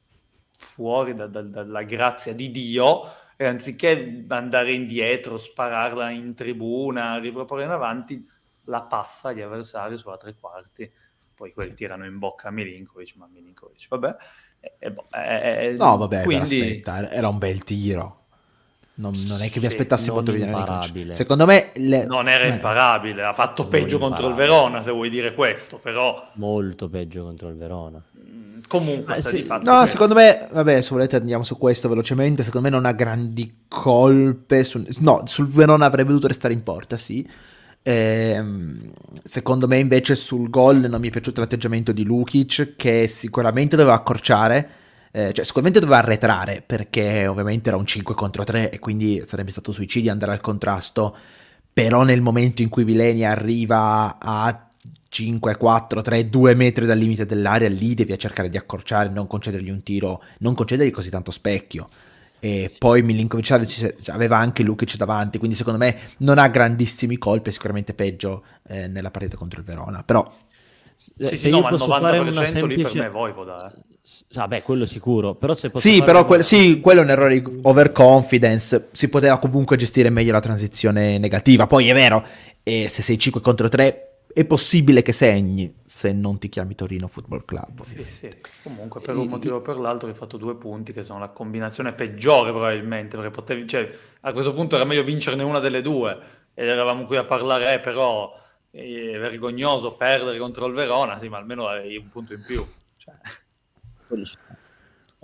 fuori 0.56 1.14
da, 1.14 1.26
da, 1.26 1.42
dalla 1.42 1.82
grazia 1.82 2.32
di 2.32 2.52
Dio, 2.52 3.00
e 3.36 3.46
anziché 3.46 4.24
andare 4.28 4.70
indietro, 4.70 5.38
spararla 5.38 6.10
in 6.10 6.34
tribuna, 6.34 7.18
riproporre 7.18 7.64
in 7.64 7.70
avanti, 7.70 8.24
la 8.66 8.82
passa 8.84 9.30
agli 9.30 9.40
avversari 9.40 9.96
sulla 9.96 10.16
tre 10.16 10.36
quarti. 10.38 10.88
Poi 11.34 11.52
quelli 11.52 11.74
tirano 11.74 12.06
in 12.06 12.18
bocca 12.18 12.46
a 12.46 12.50
Milinkovic, 12.52 13.16
ma 13.16 13.26
Milinkovic, 13.26 13.88
vabbè. 13.88 14.16
E, 14.60 14.76
e, 14.78 14.92
boh, 14.92 15.06
e, 15.10 15.74
no, 15.76 15.96
vabbè, 15.96 16.22
quindi... 16.22 16.60
aspetta, 16.60 17.10
era 17.10 17.28
un 17.28 17.38
bel 17.38 17.64
tiro. 17.64 18.26
Non, 18.98 19.14
non, 19.28 19.40
è 19.42 19.48
che 19.48 19.60
vi 19.60 19.66
aspettassi 19.66 20.10
molto 20.10 20.32
bene. 20.32 21.14
Secondo 21.14 21.46
me 21.46 21.70
le... 21.74 22.04
non 22.04 22.28
era 22.28 22.46
imparabile. 22.46 23.22
Ha 23.22 23.32
fatto 23.32 23.62
non 23.62 23.70
peggio 23.70 23.98
contro 23.98 24.26
il 24.26 24.34
Verona, 24.34 24.82
se 24.82 24.90
vuoi 24.90 25.08
dire 25.08 25.34
questo, 25.34 25.78
però 25.78 26.30
molto 26.34 26.88
peggio 26.88 27.22
contro 27.22 27.48
il 27.48 27.54
Verona. 27.54 28.02
Mm, 28.18 28.58
comunque, 28.66 29.16
eh, 29.16 29.22
sì. 29.22 29.46
no, 29.62 29.82
che... 29.82 29.86
secondo 29.86 30.14
me, 30.14 30.48
vabbè, 30.50 30.80
se 30.80 30.88
volete 30.90 31.14
andiamo 31.14 31.44
su 31.44 31.56
questo 31.56 31.88
velocemente. 31.88 32.42
Secondo 32.42 32.68
me 32.68 32.74
non 32.74 32.86
ha 32.86 32.92
grandi 32.92 33.66
colpe. 33.68 34.64
Su... 34.64 34.84
No, 34.98 35.22
sul 35.26 35.46
Verona 35.46 35.86
avrebbe 35.86 36.08
dovuto 36.08 36.26
restare 36.26 36.52
in 36.52 36.64
porta, 36.64 36.96
sì. 36.96 37.24
Ehm, 37.82 38.90
secondo 39.22 39.68
me, 39.68 39.78
invece, 39.78 40.16
sul 40.16 40.50
gol 40.50 40.78
non 40.88 41.00
mi 41.00 41.06
è 41.06 41.12
piaciuto 41.12 41.40
l'atteggiamento 41.40 41.92
di 41.92 42.02
Lukic, 42.02 42.74
che 42.74 43.06
sicuramente 43.06 43.76
doveva 43.76 43.94
accorciare 43.94 44.70
eh, 45.18 45.32
cioè 45.32 45.44
sicuramente 45.44 45.80
doveva 45.80 45.98
arretrare 45.98 46.62
perché 46.64 47.26
ovviamente 47.26 47.70
era 47.70 47.76
un 47.76 47.84
5 47.84 48.14
contro 48.14 48.44
3 48.44 48.70
e 48.70 48.78
quindi 48.78 49.20
sarebbe 49.26 49.50
stato 49.50 49.72
suicidio 49.72 50.12
andare 50.12 50.30
al 50.30 50.40
contrasto, 50.40 51.16
però 51.72 52.04
nel 52.04 52.20
momento 52.20 52.62
in 52.62 52.68
cui 52.68 52.84
Vileni 52.84 53.24
arriva 53.24 54.18
a 54.20 54.68
5, 55.08 55.56
4, 55.56 56.02
3, 56.02 56.28
2 56.28 56.54
metri 56.54 56.86
dal 56.86 56.98
limite 56.98 57.26
dell'area, 57.26 57.68
lì 57.68 57.94
devi 57.94 58.16
cercare 58.16 58.48
di 58.48 58.56
accorciare, 58.56 59.08
non 59.08 59.26
concedergli 59.26 59.70
un 59.70 59.82
tiro, 59.82 60.22
non 60.38 60.54
concedergli 60.54 60.92
così 60.92 61.10
tanto 61.10 61.32
specchio. 61.32 61.88
E 62.38 62.72
poi 62.78 63.02
Milinkovic 63.02 63.96
aveva 64.10 64.36
anche 64.36 64.62
Lukic 64.62 64.94
davanti, 64.94 65.38
quindi 65.38 65.56
secondo 65.56 65.80
me 65.80 65.98
non 66.18 66.38
ha 66.38 66.46
grandissimi 66.46 67.18
colpi, 67.18 67.48
è 67.48 67.52
sicuramente 67.52 67.92
peggio 67.92 68.44
eh, 68.68 68.86
nella 68.86 69.10
partita 69.10 69.36
contro 69.36 69.58
il 69.58 69.66
Verona, 69.66 70.04
però 70.04 70.32
sì, 70.96 71.36
sì, 71.36 71.50
no, 71.50 71.60
ma 71.60 71.70
il 71.70 71.76
90% 71.76 72.30
semplice... 72.44 72.66
lì 72.66 72.82
per 72.82 72.94
me 72.94 73.06
è 73.06 73.10
Voivoda. 73.10 73.72
Eh. 73.72 73.87
Vabbè, 74.32 74.62
quello 74.62 74.86
sicuro. 74.86 75.34
Però 75.34 75.54
se 75.54 75.70
sì, 75.74 76.02
però 76.02 76.24
que- 76.24 76.42
sì, 76.42 76.80
quello 76.80 77.00
è 77.00 77.04
un 77.04 77.10
errore 77.10 77.40
di 77.40 77.60
overconfidence. 77.62 78.88
Si 78.92 79.08
poteva 79.08 79.38
comunque 79.38 79.76
gestire 79.76 80.10
meglio 80.10 80.32
la 80.32 80.40
transizione 80.40 81.18
negativa. 81.18 81.66
Poi 81.66 81.88
è 81.88 81.94
vero, 81.94 82.24
eh, 82.62 82.88
se 82.88 83.02
sei 83.02 83.18
5 83.18 83.40
contro 83.40 83.68
3 83.68 84.08
è 84.32 84.44
possibile 84.44 85.02
che 85.02 85.12
segni 85.12 85.74
se 85.84 86.12
non 86.12 86.38
ti 86.38 86.48
chiami 86.48 86.74
Torino 86.74 87.08
Football 87.08 87.44
Club. 87.44 87.82
Sì, 87.82 88.04
sì. 88.04 88.28
Comunque 88.62 89.00
per 89.00 89.16
un 89.16 89.26
motivo 89.26 89.56
o 89.56 89.60
per 89.60 89.78
l'altro 89.78 90.08
hai 90.08 90.14
fatto 90.14 90.36
due 90.36 90.54
punti 90.56 90.92
che 90.92 91.02
sono 91.02 91.18
la 91.18 91.28
combinazione 91.28 91.92
peggiore 91.92 92.50
probabilmente, 92.50 93.16
perché 93.16 93.32
potevi, 93.32 93.66
cioè, 93.66 93.90
a 94.20 94.32
questo 94.32 94.54
punto 94.54 94.76
era 94.76 94.84
meglio 94.84 95.02
vincerne 95.02 95.42
una 95.42 95.58
delle 95.58 95.82
due 95.82 96.16
ed 96.54 96.68
eravamo 96.68 97.04
qui 97.04 97.16
a 97.16 97.24
parlare, 97.24 97.74
eh, 97.74 97.78
però 97.80 98.32
è 98.70 99.18
vergognoso 99.18 99.96
perdere 99.96 100.38
contro 100.38 100.66
il 100.66 100.74
Verona, 100.74 101.18
sì, 101.18 101.28
ma 101.28 101.38
almeno 101.38 101.66
hai 101.66 101.96
un 101.96 102.08
punto 102.08 102.34
in 102.34 102.42
più. 102.46 102.64
Cioè. 102.96 103.14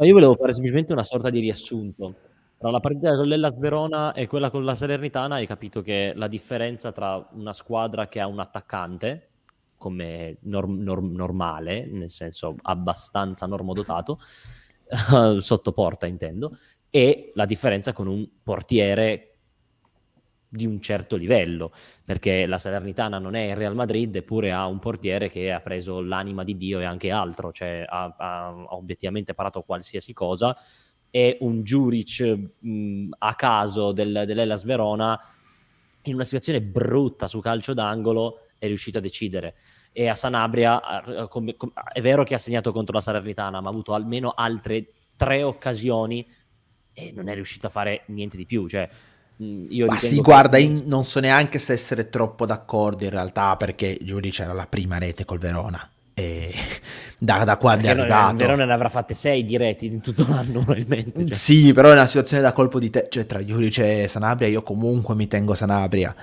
Io 0.05 0.13
volevo 0.13 0.35
fare 0.35 0.53
semplicemente 0.53 0.93
una 0.93 1.05
sorta 1.05 1.31
di 1.31 1.41
riassunto. 1.41 2.15
Tra 2.59 2.71
la 2.71 2.81
partita 2.81 3.15
con 3.15 3.27
l'Ellas 3.27 3.59
Verona 3.59 4.13
e 4.13 4.27
quella 4.27 4.51
con 4.51 4.65
la 4.65 4.75
Salernitana 4.75 5.37
hai 5.37 5.47
capito 5.47 5.83
che 5.83 6.13
la 6.17 6.29
differenza 6.29 6.93
tra 6.93 7.29
una 7.33 7.53
squadra 7.53 8.09
che 8.09 8.21
ha 8.21 8.27
un 8.27 8.41
attaccante, 8.41 9.29
come 9.77 10.39
norm- 10.43 10.81
norm- 10.81 11.13
normale, 11.15 11.87
nel 11.87 12.11
senso 12.11 12.57
abbastanza 12.63 13.47
normodotato, 13.47 14.19
sotto 15.41 15.73
porta 15.73 16.07
intendo, 16.07 16.57
e 16.91 17.33
la 17.35 17.45
differenza 17.45 17.93
con 17.93 18.07
un 18.07 18.27
portiere 18.43 19.34
di 20.55 20.67
un 20.67 20.81
certo 20.81 21.17
livello, 21.17 21.73
perché 22.05 22.47
la 22.47 22.59
Salernitana 22.59 23.19
non 23.19 23.35
è 23.35 23.51
il 23.51 23.57
Real 23.57 23.75
Madrid, 23.75 24.15
eppure 24.15 24.53
ha 24.53 24.67
un 24.67 24.79
portiere 24.79 25.29
che 25.29 25.51
ha 25.51 25.61
preso 25.61 26.01
l'anima 26.01 26.45
di 26.45 26.57
Dio 26.57 26.79
e 26.79 26.85
anche 26.85 27.11
altro, 27.11 27.53
cioè 27.53 27.85
ha, 27.87 28.15
ha, 28.17 28.47
ha 28.47 28.75
obiettivamente 28.77 29.35
parato 29.35 29.63
qualsiasi 29.63 30.13
cosa, 30.13 30.57
e 31.11 31.39
un 31.41 31.63
Juric 31.63 32.39
mh, 32.59 33.09
a 33.19 33.35
caso 33.35 33.93
del, 33.93 34.23
dell'Ellas 34.27 34.65
Verona, 34.65 35.21
in 36.03 36.15
una 36.15 36.25
situazione 36.25 36.61
brutta 36.61 37.27
su 37.27 37.41
calcio 37.41 37.75
d'angolo, 37.75 38.47
è 38.59 38.67
riuscito 38.67 38.99
a 38.99 39.01
decidere. 39.01 39.55
E 39.93 40.09
a 40.09 40.15
Sanabria, 40.15 40.81
è 41.93 42.01
vero 42.01 42.25
che 42.25 42.35
ha 42.35 42.39
segnato 42.39 42.73
contro 42.73 42.95
la 42.95 43.01
Salernitana, 43.01 43.61
ma 43.61 43.69
ha 43.69 43.71
avuto 43.71 43.95
almeno 43.95 44.33
altre 44.37 44.87
tre 45.17 45.43
occasioni 45.43 46.27
e 46.93 47.13
non 47.13 47.29
è 47.29 47.35
riuscito 47.35 47.69
a 47.69 47.71
fare 47.71 48.03
niente 48.07 48.37
di 48.37 48.45
più. 48.45 48.69
Cioè, 48.69 48.89
io 49.39 49.87
Ma 49.87 49.99
sì, 49.99 50.21
guarda, 50.21 50.59
in, 50.59 50.83
non 50.87 51.05
so 51.05 51.19
neanche 51.21 51.59
se 51.59 51.73
essere 51.73 52.09
troppo 52.09 52.47
d'accordo 52.47 53.05
in 53.05 53.11
realtà 53.11 53.57
perché 53.57 53.99
Giudice 54.01 54.45
era 54.45 54.53
la 54.53 54.67
prima 54.67 54.99
rete 54.99 55.25
col 55.25 55.39
Verona. 55.39 55.89
E 56.15 56.55
da, 57.19 57.43
da 57.45 57.57
quando 57.57 57.87
perché 57.87 57.99
è 57.99 58.01
arrivato. 58.03 58.33
Il 58.33 58.39
Verona 58.39 58.65
ne 58.65 58.73
avrà 58.73 58.89
fatte 58.89 59.15
6 59.15 59.45
di 59.45 59.57
reti 59.57 59.87
in 59.87 60.01
tutto 60.01 60.25
l'anno 60.29 60.61
probabilmente. 60.65 61.27
Cioè. 61.27 61.37
Sì, 61.37 61.73
però 61.73 61.89
è 61.89 61.93
una 61.93 62.07
situazione 62.07 62.43
da 62.43 62.53
colpo 62.53 62.79
di 62.79 62.91
te, 62.91 63.09
cioè 63.11 63.27
tra 63.27 63.45
Giudice 63.45 64.05
e 64.05 64.09
Sanabria 64.09 64.49
io 64.49 64.63
comunque 64.63 65.15
mi 65.15 65.27
tengo 65.27 65.55
Sanabria. 65.55 66.15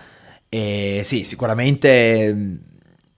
E 0.48 1.02
sì, 1.04 1.24
sicuramente 1.24 2.34
mm, 2.34 2.56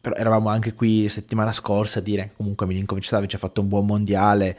però 0.01 0.15
eravamo 0.15 0.50
anche 0.50 0.73
qui 0.73 1.07
settimana 1.07 1.51
scorsa 1.51 2.00
a 2.00 2.01
dire 2.01 2.31
comunque 2.35 2.65
Milinkovic 2.65 3.05
Savic 3.05 3.35
ha 3.35 3.38
fatto 3.38 3.62
un 3.62 3.67
buon 3.67 3.85
mondiale. 3.85 4.57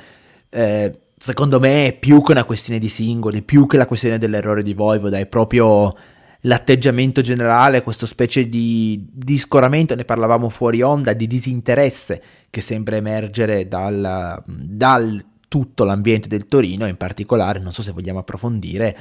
Eh, 0.49 1.01
secondo 1.17 1.61
me 1.61 1.89
è 1.89 1.93
più 1.93 2.23
che 2.23 2.33
una 2.33 2.45
questione 2.45 2.79
di 2.79 2.89
singoli, 2.89 3.43
più 3.43 3.67
che 3.67 3.77
la 3.77 3.87
questione 3.87 4.19
dell'errore 4.19 4.63
di 4.63 4.75
Voivoda, 4.75 5.19
è 5.19 5.27
proprio 5.27 5.95
l'atteggiamento 6.41 7.21
generale, 7.21 7.83
questo 7.83 8.07
specie 8.07 8.49
di, 8.49 9.07
di 9.11 9.39
scoramento, 9.39 9.95
ne 9.95 10.05
parlavamo 10.05 10.49
fuori 10.49 10.83
onda, 10.83 11.13
di 11.13 11.27
disinteresse 11.27 12.23
che 12.51 12.61
sembra 12.61 12.97
emergere 12.97 13.67
dal, 13.67 14.43
dal 14.47 15.25
tutto 15.49 15.85
l'ambiente 15.85 16.29
del 16.29 16.47
Torino, 16.47 16.87
in 16.87 16.97
particolare, 16.97 17.61
non 17.61 17.73
so 17.73 17.83
se 17.83 17.93
vogliamo 17.93 18.19
approfondire, 18.19 18.97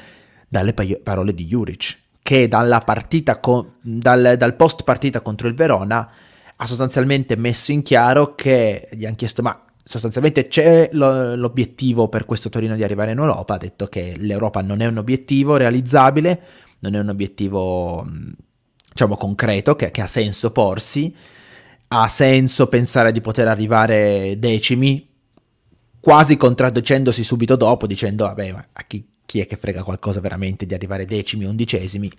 dalle 0.48 0.74
pa- 0.74 0.86
parole 1.01 1.34
di 1.34 1.46
Juric, 1.46 1.98
che 2.22 2.48
dalla 2.48 2.79
partita 2.79 3.39
con, 3.39 3.74
dal, 3.82 4.36
dal 4.38 4.55
post 4.55 4.84
partita 4.84 5.22
contro 5.22 5.48
il 5.48 5.55
Verona 5.55 6.10
ha 6.55 6.65
sostanzialmente 6.65 7.36
messo 7.36 7.72
in 7.72 7.82
chiaro 7.82 8.36
che 8.36 8.88
gli 8.91 9.05
hanno 9.05 9.15
chiesto 9.15 9.41
ma 9.41 9.60
sostanzialmente 9.83 10.47
c'è 10.47 10.89
lo, 10.93 11.35
l'obiettivo 11.35 12.07
per 12.07 12.25
questo 12.25 12.49
Torino 12.49 12.75
di 12.75 12.83
arrivare 12.83 13.11
in 13.11 13.17
Europa, 13.17 13.55
ha 13.55 13.57
detto 13.57 13.87
che 13.87 14.15
l'Europa 14.17 14.61
non 14.61 14.81
è 14.81 14.85
un 14.85 14.97
obiettivo 14.97 15.57
realizzabile, 15.57 16.41
non 16.79 16.95
è 16.95 16.99
un 16.99 17.09
obiettivo 17.09 18.07
diciamo 18.89 19.17
concreto 19.17 19.75
che, 19.75 19.91
che 19.91 20.01
ha 20.01 20.07
senso 20.07 20.51
porsi, 20.51 21.13
ha 21.89 22.07
senso 22.07 22.67
pensare 22.67 23.11
di 23.11 23.21
poter 23.21 23.47
arrivare 23.47 24.37
decimi, 24.39 25.09
quasi 25.99 26.37
contraddicendosi 26.37 27.23
subito 27.23 27.55
dopo, 27.55 27.87
dicendo 27.87 28.25
vabbè 28.25 28.51
ma 28.51 28.67
a 28.73 28.83
chi, 28.85 29.05
chi 29.25 29.39
è 29.39 29.45
che 29.45 29.57
frega 29.57 29.83
qualcosa 29.83 30.19
veramente 30.19 30.65
di 30.65 30.73
arrivare 30.73 31.05
decimi, 31.05 31.45
undicesimi, 31.45 32.11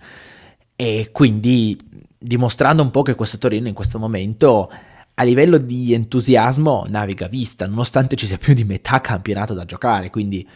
e 0.76 1.10
quindi 1.12 1.78
dimostrando 2.18 2.82
un 2.82 2.90
po' 2.90 3.02
che 3.02 3.14
questo 3.14 3.38
Torino 3.38 3.68
in 3.68 3.74
questo 3.74 3.98
momento 3.98 4.70
a 5.14 5.22
livello 5.22 5.58
di 5.58 5.94
entusiasmo 5.94 6.86
naviga 6.88 7.28
vista, 7.28 7.66
nonostante 7.66 8.16
ci 8.16 8.26
sia 8.26 8.38
più 8.38 8.52
di 8.52 8.64
metà 8.64 9.00
campionato 9.00 9.54
da 9.54 9.64
giocare, 9.64 10.10
quindi 10.10 10.46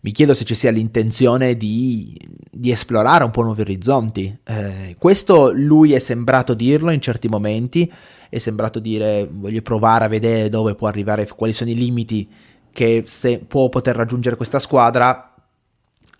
mi 0.00 0.12
chiedo 0.12 0.34
se 0.34 0.44
ci 0.44 0.54
sia 0.54 0.70
l'intenzione 0.70 1.56
di, 1.56 2.16
di 2.50 2.70
esplorare 2.70 3.24
un 3.24 3.30
po' 3.30 3.42
nuovi 3.42 3.62
orizzonti. 3.62 4.38
Eh, 4.44 4.96
questo 4.98 5.50
lui 5.52 5.92
è 5.92 5.98
sembrato 5.98 6.54
dirlo 6.54 6.90
in 6.90 7.00
certi 7.00 7.28
momenti, 7.28 7.92
è 8.28 8.38
sembrato 8.38 8.78
dire 8.78 9.28
voglio 9.30 9.62
provare 9.62 10.04
a 10.04 10.08
vedere 10.08 10.48
dove 10.48 10.74
può 10.74 10.86
arrivare, 10.88 11.26
quali 11.26 11.52
sono 11.52 11.70
i 11.70 11.74
limiti 11.74 12.28
che 12.72 13.04
può 13.46 13.68
poter 13.68 13.96
raggiungere 13.96 14.36
questa 14.36 14.58
squadra, 14.58 15.34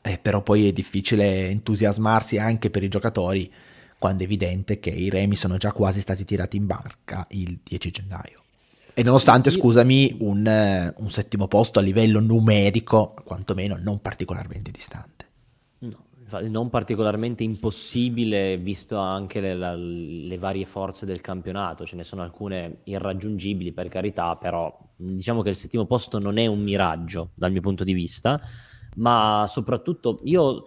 eh, 0.03 0.19
però 0.19 0.43
poi 0.43 0.69
è 0.69 0.73
difficile 0.73 1.49
entusiasmarsi 1.49 2.39
anche 2.39 2.71
per 2.71 2.83
i 2.83 2.89
giocatori 2.89 3.51
quando 3.99 4.23
è 4.23 4.27
evidente 4.27 4.79
che 4.79 4.91
i 4.91 5.09
remi 5.09 5.37
sono 5.37 5.57
già 5.57 5.73
quasi 5.73 6.01
stati 6.01 6.25
tirati 6.25 6.57
in 6.57 6.67
barca 6.67 7.27
il 7.31 7.59
10 7.63 7.91
gennaio. 7.91 8.43
E 8.99 9.03
nonostante, 9.03 9.51
scusami, 9.51 10.17
un, 10.21 10.47
eh, 10.47 10.95
un 10.97 11.11
settimo 11.11 11.49
posto 11.49 11.79
a 11.79 11.83
livello 11.83 12.19
numerico, 12.19 13.15
quantomeno 13.25 13.77
non 13.79 14.01
particolarmente 14.01 14.71
distante. 14.71 15.27
No, 15.81 15.99
non 16.49 16.71
particolarmente 16.71 17.43
impossibile, 17.43 18.57
visto 18.57 18.97
anche 18.97 19.41
le, 19.41 19.55
la, 19.55 19.75
le, 19.75 20.39
varie 20.39 20.65
forze 20.65 21.05
del 21.05 21.21
campionato. 21.21 21.85
Ce 21.85 21.95
ne 21.95 22.05
sono 22.05 22.23
alcune 22.23 22.79
irraggiungibili, 22.85 23.73
per 23.73 23.89
carità, 23.89 24.35
però 24.37 24.75
diciamo 24.97 25.43
che 25.43 25.51
il 25.51 25.57
settimo 25.57 25.85
posto 25.85 26.19
non 26.19 26.39
è 26.39 26.47
un 26.47 26.63
miraggio 26.63 27.33
dal 27.35 27.53
mio 27.53 27.61
punto 27.61 27.85
di 27.85 27.93
vista, 27.93 28.41
ma 28.95 29.45
soprattutto 29.47 30.21
io 30.25 30.65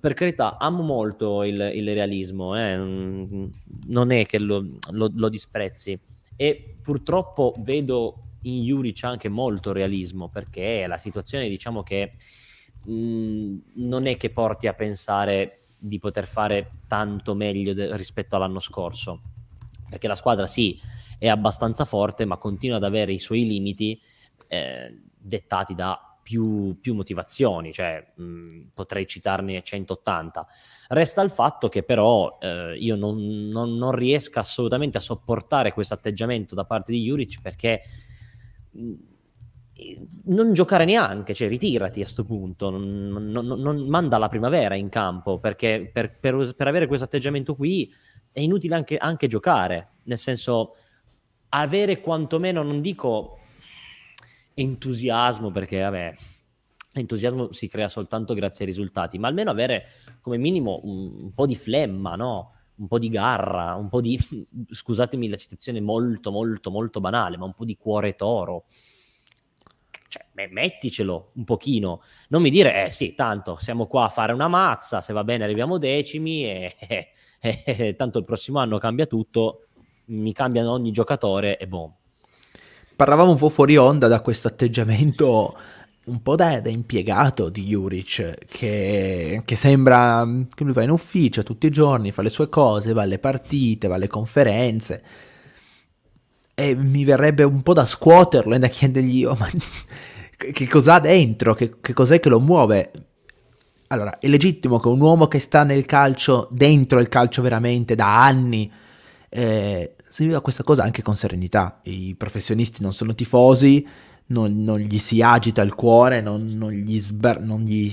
per 0.00 0.14
carità, 0.14 0.58
amo 0.58 0.82
molto 0.82 1.44
il, 1.44 1.58
il 1.74 1.92
realismo, 1.94 2.56
eh? 2.56 2.76
non 2.76 4.10
è 4.10 4.26
che 4.26 4.38
lo, 4.38 4.64
lo, 4.90 5.10
lo, 5.14 5.28
disprezzi. 5.28 5.98
E 6.34 6.76
purtroppo 6.82 7.54
vedo 7.60 8.22
in 8.42 8.64
Juric 8.64 9.04
anche 9.04 9.28
molto 9.28 9.70
realismo, 9.72 10.28
perché 10.28 10.84
la 10.88 10.98
situazione, 10.98 11.48
diciamo 11.48 11.84
che 11.84 12.14
mh, 12.84 12.92
mm, 12.92 13.58
non 13.74 14.06
è 14.06 14.16
che 14.16 14.30
porti 14.30 14.66
a 14.66 14.74
pensare 14.74 15.66
di 15.78 16.00
poter 16.00 16.26
fare 16.26 16.80
tanto 16.88 17.34
meglio 17.36 17.72
de- 17.72 17.96
rispetto 17.96 18.34
all'anno 18.34 18.60
scorso. 18.60 19.22
Perché 19.88 20.08
la 20.08 20.16
squadra 20.16 20.46
sì, 20.48 20.78
è 21.18 21.28
abbastanza 21.28 21.84
forte, 21.84 22.24
ma 22.24 22.36
continua 22.36 22.78
ad 22.78 22.84
avere 22.84 23.12
i 23.12 23.18
suoi 23.18 23.46
limiti 23.46 24.00
eh, 24.48 25.02
dettati 25.16 25.74
da 25.74 26.07
più, 26.28 26.78
più 26.78 26.92
motivazioni, 26.92 27.72
cioè 27.72 28.12
mh, 28.14 28.66
potrei 28.74 29.06
citarne 29.06 29.62
180. 29.62 30.46
Resta 30.88 31.22
il 31.22 31.30
fatto 31.30 31.70
che 31.70 31.82
però 31.82 32.36
eh, 32.38 32.76
io 32.78 32.96
non, 32.96 33.48
non, 33.48 33.78
non, 33.78 33.92
riesco 33.92 34.38
assolutamente 34.38 34.98
a 34.98 35.00
sopportare 35.00 35.72
questo 35.72 35.94
atteggiamento 35.94 36.54
da 36.54 36.66
parte 36.66 36.92
di 36.92 37.02
Juric 37.02 37.40
perché 37.40 37.80
mh, 38.72 38.92
non 40.24 40.52
giocare 40.52 40.84
neanche, 40.84 41.32
cioè 41.32 41.48
ritirati 41.48 42.00
a 42.00 42.02
questo 42.02 42.24
punto, 42.24 42.68
non, 42.68 43.08
non, 43.30 43.86
manda 43.88 44.18
la 44.18 44.28
primavera 44.28 44.74
in 44.74 44.90
campo 44.90 45.38
perché 45.38 45.88
per, 45.90 46.18
per, 46.18 46.52
per 46.54 46.66
avere 46.66 46.86
questo 46.86 47.06
atteggiamento 47.06 47.54
qui 47.54 47.90
è 48.30 48.40
inutile 48.40 48.74
anche, 48.74 48.98
anche 48.98 49.28
giocare, 49.28 49.92
nel 50.02 50.18
senso 50.18 50.74
avere 51.48 52.02
quantomeno, 52.02 52.62
non 52.62 52.82
dico 52.82 53.38
entusiasmo, 54.60 55.50
perché 55.50 55.80
vabbè, 55.80 56.14
l'entusiasmo 56.92 57.52
si 57.52 57.68
crea 57.68 57.88
soltanto 57.88 58.34
grazie 58.34 58.64
ai 58.64 58.70
risultati, 58.70 59.18
ma 59.18 59.28
almeno 59.28 59.50
avere 59.50 59.86
come 60.20 60.36
minimo 60.36 60.80
un, 60.82 61.22
un 61.22 61.34
po' 61.34 61.46
di 61.46 61.56
flemma, 61.56 62.16
no? 62.16 62.52
un 62.78 62.86
po' 62.86 62.98
di 62.98 63.08
garra, 63.08 63.74
un 63.74 63.88
po' 63.88 64.00
di, 64.00 64.18
scusatemi 64.70 65.28
la 65.28 65.36
citazione 65.36 65.80
molto 65.80 66.30
molto 66.30 66.70
molto 66.70 67.00
banale, 67.00 67.36
ma 67.36 67.44
un 67.44 67.54
po' 67.54 67.64
di 67.64 67.76
cuore 67.76 68.14
toro. 68.14 68.64
Cioè, 70.08 70.48
metticelo 70.50 71.32
un 71.34 71.44
pochino, 71.44 72.00
non 72.28 72.40
mi 72.40 72.48
dire, 72.48 72.86
eh 72.86 72.90
sì, 72.90 73.14
tanto 73.14 73.58
siamo 73.60 73.86
qua 73.86 74.04
a 74.04 74.08
fare 74.08 74.32
una 74.32 74.48
mazza, 74.48 75.02
se 75.02 75.12
va 75.12 75.22
bene 75.22 75.44
arriviamo 75.44 75.76
decimi 75.76 76.44
e, 76.44 76.76
e, 77.40 77.62
e 77.64 77.94
tanto 77.94 78.18
il 78.18 78.24
prossimo 78.24 78.58
anno 78.58 78.78
cambia 78.78 79.06
tutto, 79.06 79.66
mi 80.06 80.32
cambiano 80.32 80.72
ogni 80.72 80.92
giocatore 80.92 81.58
e 81.58 81.66
boh. 81.68 81.96
Parlavamo 82.98 83.30
un 83.30 83.36
po' 83.36 83.48
fuori 83.48 83.76
onda 83.76 84.08
da 84.08 84.20
questo 84.20 84.48
atteggiamento 84.48 85.56
un 86.06 86.20
po' 86.20 86.34
da, 86.34 86.60
da 86.60 86.68
impiegato 86.68 87.48
di 87.48 87.62
Juric, 87.66 88.46
che, 88.48 89.40
che, 89.44 89.54
sembra 89.54 90.26
che 90.52 90.64
lui 90.64 90.72
va 90.72 90.82
in 90.82 90.90
ufficio 90.90 91.44
tutti 91.44 91.68
i 91.68 91.70
giorni, 91.70 92.10
fa 92.10 92.22
le 92.22 92.28
sue 92.28 92.48
cose, 92.48 92.92
va 92.92 93.02
alle 93.02 93.20
partite, 93.20 93.86
va 93.86 93.94
alle 93.94 94.08
conferenze. 94.08 95.02
E 96.56 96.74
mi 96.74 97.04
verrebbe 97.04 97.44
un 97.44 97.62
po' 97.62 97.72
da 97.72 97.86
scuoterlo 97.86 98.56
e 98.56 98.58
da 98.58 98.66
chiedergli, 98.66 99.24
oh, 99.24 99.36
ma 99.38 99.48
che 100.36 100.66
cos'ha 100.66 100.98
dentro, 100.98 101.54
che, 101.54 101.76
che 101.80 101.92
cos'è 101.92 102.18
che 102.18 102.28
lo 102.28 102.40
muove. 102.40 102.90
Allora, 103.86 104.18
è 104.18 104.26
legittimo 104.26 104.80
che 104.80 104.88
un 104.88 105.00
uomo 105.00 105.28
che 105.28 105.38
sta 105.38 105.62
nel 105.62 105.86
calcio, 105.86 106.48
dentro 106.50 106.98
il 106.98 107.08
calcio 107.08 107.42
veramente 107.42 107.94
da 107.94 108.24
anni, 108.24 108.68
eh, 109.28 109.94
si 110.08 110.24
viva 110.24 110.40
questa 110.40 110.62
cosa 110.62 110.82
anche 110.82 111.02
con 111.02 111.16
serenità. 111.16 111.80
I 111.84 112.14
professionisti 112.16 112.82
non 112.82 112.92
sono 112.92 113.14
tifosi, 113.14 113.86
non, 114.26 114.62
non 114.62 114.78
gli 114.78 114.98
si 114.98 115.22
agita 115.22 115.62
il 115.62 115.74
cuore, 115.74 116.20
non, 116.20 116.46
non 116.46 116.70
gli, 116.72 116.98
sber, 116.98 117.40
non, 117.40 117.60
gli 117.60 117.92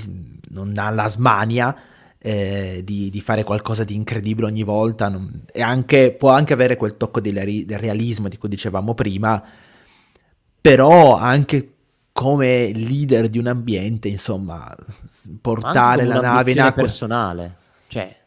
non 0.49 0.73
ha 0.77 0.89
la 0.89 1.09
smania 1.09 1.75
eh, 2.17 2.81
di, 2.83 3.09
di, 3.09 3.21
fare 3.21 3.43
qualcosa 3.43 3.83
di 3.83 3.93
incredibile 3.93 4.47
ogni 4.47 4.63
volta. 4.63 5.13
e 5.51 5.61
anche, 5.61 6.15
può 6.17 6.31
anche 6.31 6.53
avere 6.53 6.75
quel 6.77 6.97
tocco 6.97 7.21
del, 7.21 7.65
del 7.65 7.77
realismo 7.77 8.27
di 8.27 8.37
cui 8.37 8.49
dicevamo 8.49 8.93
prima, 8.93 9.43
però 10.59 11.17
anche 11.17 11.69
come 12.11 12.71
leader 12.73 13.27
di 13.27 13.37
un 13.37 13.47
ambiente, 13.47 14.07
insomma, 14.07 14.73
portare 15.41 16.05
la 16.05 16.21
nave 16.21 16.51
in 16.51 16.61
acqua. 16.61 16.83
personale, 16.83 17.55
cioè 17.87 18.23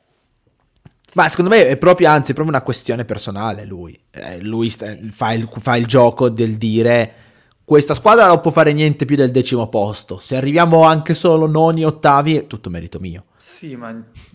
ma 1.15 1.29
secondo 1.29 1.51
me 1.51 1.67
è 1.67 1.77
proprio, 1.77 2.09
anzi, 2.11 2.33
è 2.33 2.35
proprio 2.35 2.55
una 2.55 2.65
questione 2.65 3.05
personale 3.05 3.65
lui. 3.65 3.99
Eh, 4.11 4.41
lui 4.41 4.69
sta, 4.69 4.95
fa, 5.11 5.33
il, 5.33 5.49
fa, 5.59 5.77
il, 5.77 5.87
gioco 5.87 6.29
del 6.29 6.57
dire 6.57 7.27
questa 7.69 7.93
squadra 7.93 8.27
non 8.27 8.41
può 8.41 8.51
fare 8.51 8.73
niente 8.73 9.05
più 9.05 9.15
del 9.15 9.31
decimo 9.31 9.69
posto. 9.69 10.19
Se 10.19 10.37
arriviamo 10.37 10.85
anche 10.85 11.13
solo 11.13 11.47
noni 11.47 11.85
ottavi 11.85 12.37
è 12.37 12.47
tutto 12.47 12.71
merito 12.71 12.99
mio. 12.99 13.27
Sì, 13.37 13.77
ma 13.77 13.95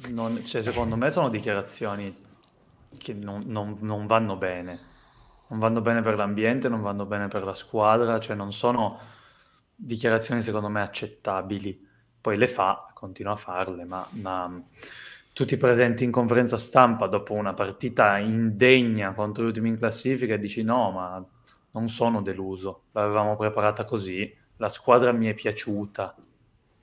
non, 0.09 0.45
cioè, 0.45 0.62
secondo 0.62 0.95
me 0.95 1.09
sono 1.09 1.29
dichiarazioni 1.29 2.15
che 2.95 3.13
non, 3.15 3.41
non, 3.47 3.77
non, 3.79 4.05
vanno 4.05 4.36
bene. 4.36 4.79
Non 5.47 5.57
vanno 5.57 5.81
bene 5.81 6.01
per 6.01 6.15
l'ambiente, 6.15 6.69
non 6.69 6.81
vanno 6.81 7.05
bene 7.07 7.27
per 7.27 7.43
la 7.43 7.53
squadra, 7.53 8.19
cioè 8.19 8.36
non 8.36 8.53
sono 8.53 8.99
dichiarazioni 9.75 10.43
secondo 10.43 10.69
me 10.69 10.81
accettabili. 10.81 11.88
Poi 12.21 12.38
le 12.38 12.47
fa, 12.47 12.91
continua 12.93 13.33
a 13.33 13.38
farle, 13.38 13.83
ma, 13.83 14.07
ma 14.12 14.62
tu 15.34 15.46
ti 15.46 15.58
presenti 15.58 16.04
in 16.04 16.12
conferenza 16.12 16.58
stampa 16.58 17.08
dopo 17.08 17.34
una 17.34 17.54
partita 17.54 18.19
indegna 18.19 19.13
contro 19.13 19.43
gli 19.43 19.48
ultimi 19.48 19.69
in 19.69 19.78
classifica 19.78 20.36
e 20.36 20.39
dici 20.39 20.62
no, 20.62 20.91
ma 20.91 21.26
non 21.72 21.89
sono 21.89 22.22
deluso, 22.22 22.84
l'avevamo 22.91 23.36
preparata 23.36 23.84
così, 23.84 24.32
la 24.58 24.69
squadra 24.69 25.12
mi 25.12 25.26
è 25.26 25.34
piaciuta. 25.34 26.15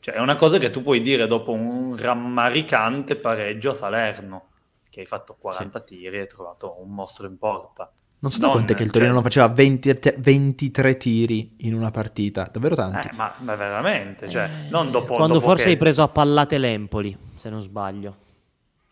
Cioè, 0.00 0.14
è 0.14 0.20
una 0.20 0.34
cosa 0.34 0.58
che 0.58 0.70
tu 0.70 0.82
puoi 0.82 1.00
dire 1.00 1.26
dopo 1.28 1.52
un 1.52 1.96
rammaricante 1.96 3.16
pareggio 3.16 3.70
a 3.70 3.74
Salerno, 3.74 4.48
che 4.88 5.00
hai 5.00 5.06
fatto 5.06 5.36
40 5.38 5.78
sì. 5.78 5.84
tiri 5.84 6.16
e 6.16 6.20
hai 6.20 6.26
trovato 6.26 6.76
un 6.80 6.90
mostro 6.90 7.26
in 7.26 7.38
porta. 7.38 7.92
Non 8.22 8.30
so 8.32 8.40
da 8.40 8.48
quanto 8.48 8.72
è 8.72 8.76
che 8.76 8.82
il 8.82 8.90
Torino 8.90 9.12
cioè... 9.12 9.14
non 9.14 9.22
faceva 9.22 9.48
20, 9.48 10.14
23 10.18 10.96
tiri 10.96 11.54
in 11.58 11.74
una 11.74 11.90
partita, 11.90 12.48
davvero 12.50 12.74
tanti. 12.74 13.08
Eh, 13.08 13.14
ma, 13.14 13.32
ma, 13.38 13.54
veramente, 13.54 14.28
cioè, 14.28 14.44
eh, 14.44 14.70
non 14.70 14.90
dopo... 14.90 15.14
Quando 15.14 15.34
dopo 15.34 15.46
forse 15.46 15.64
che... 15.64 15.70
hai 15.70 15.76
preso 15.76 16.02
a 16.02 16.08
pallate 16.08 16.58
l'Empoli, 16.58 17.16
se 17.34 17.48
non 17.48 17.62
sbaglio. 17.62 18.28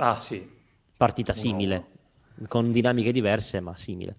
Ah 0.00 0.14
sì. 0.14 0.56
Partita 0.96 1.32
simile, 1.32 1.86
no. 2.34 2.46
con 2.48 2.70
dinamiche 2.70 3.12
diverse, 3.12 3.60
ma 3.60 3.76
simile. 3.76 4.14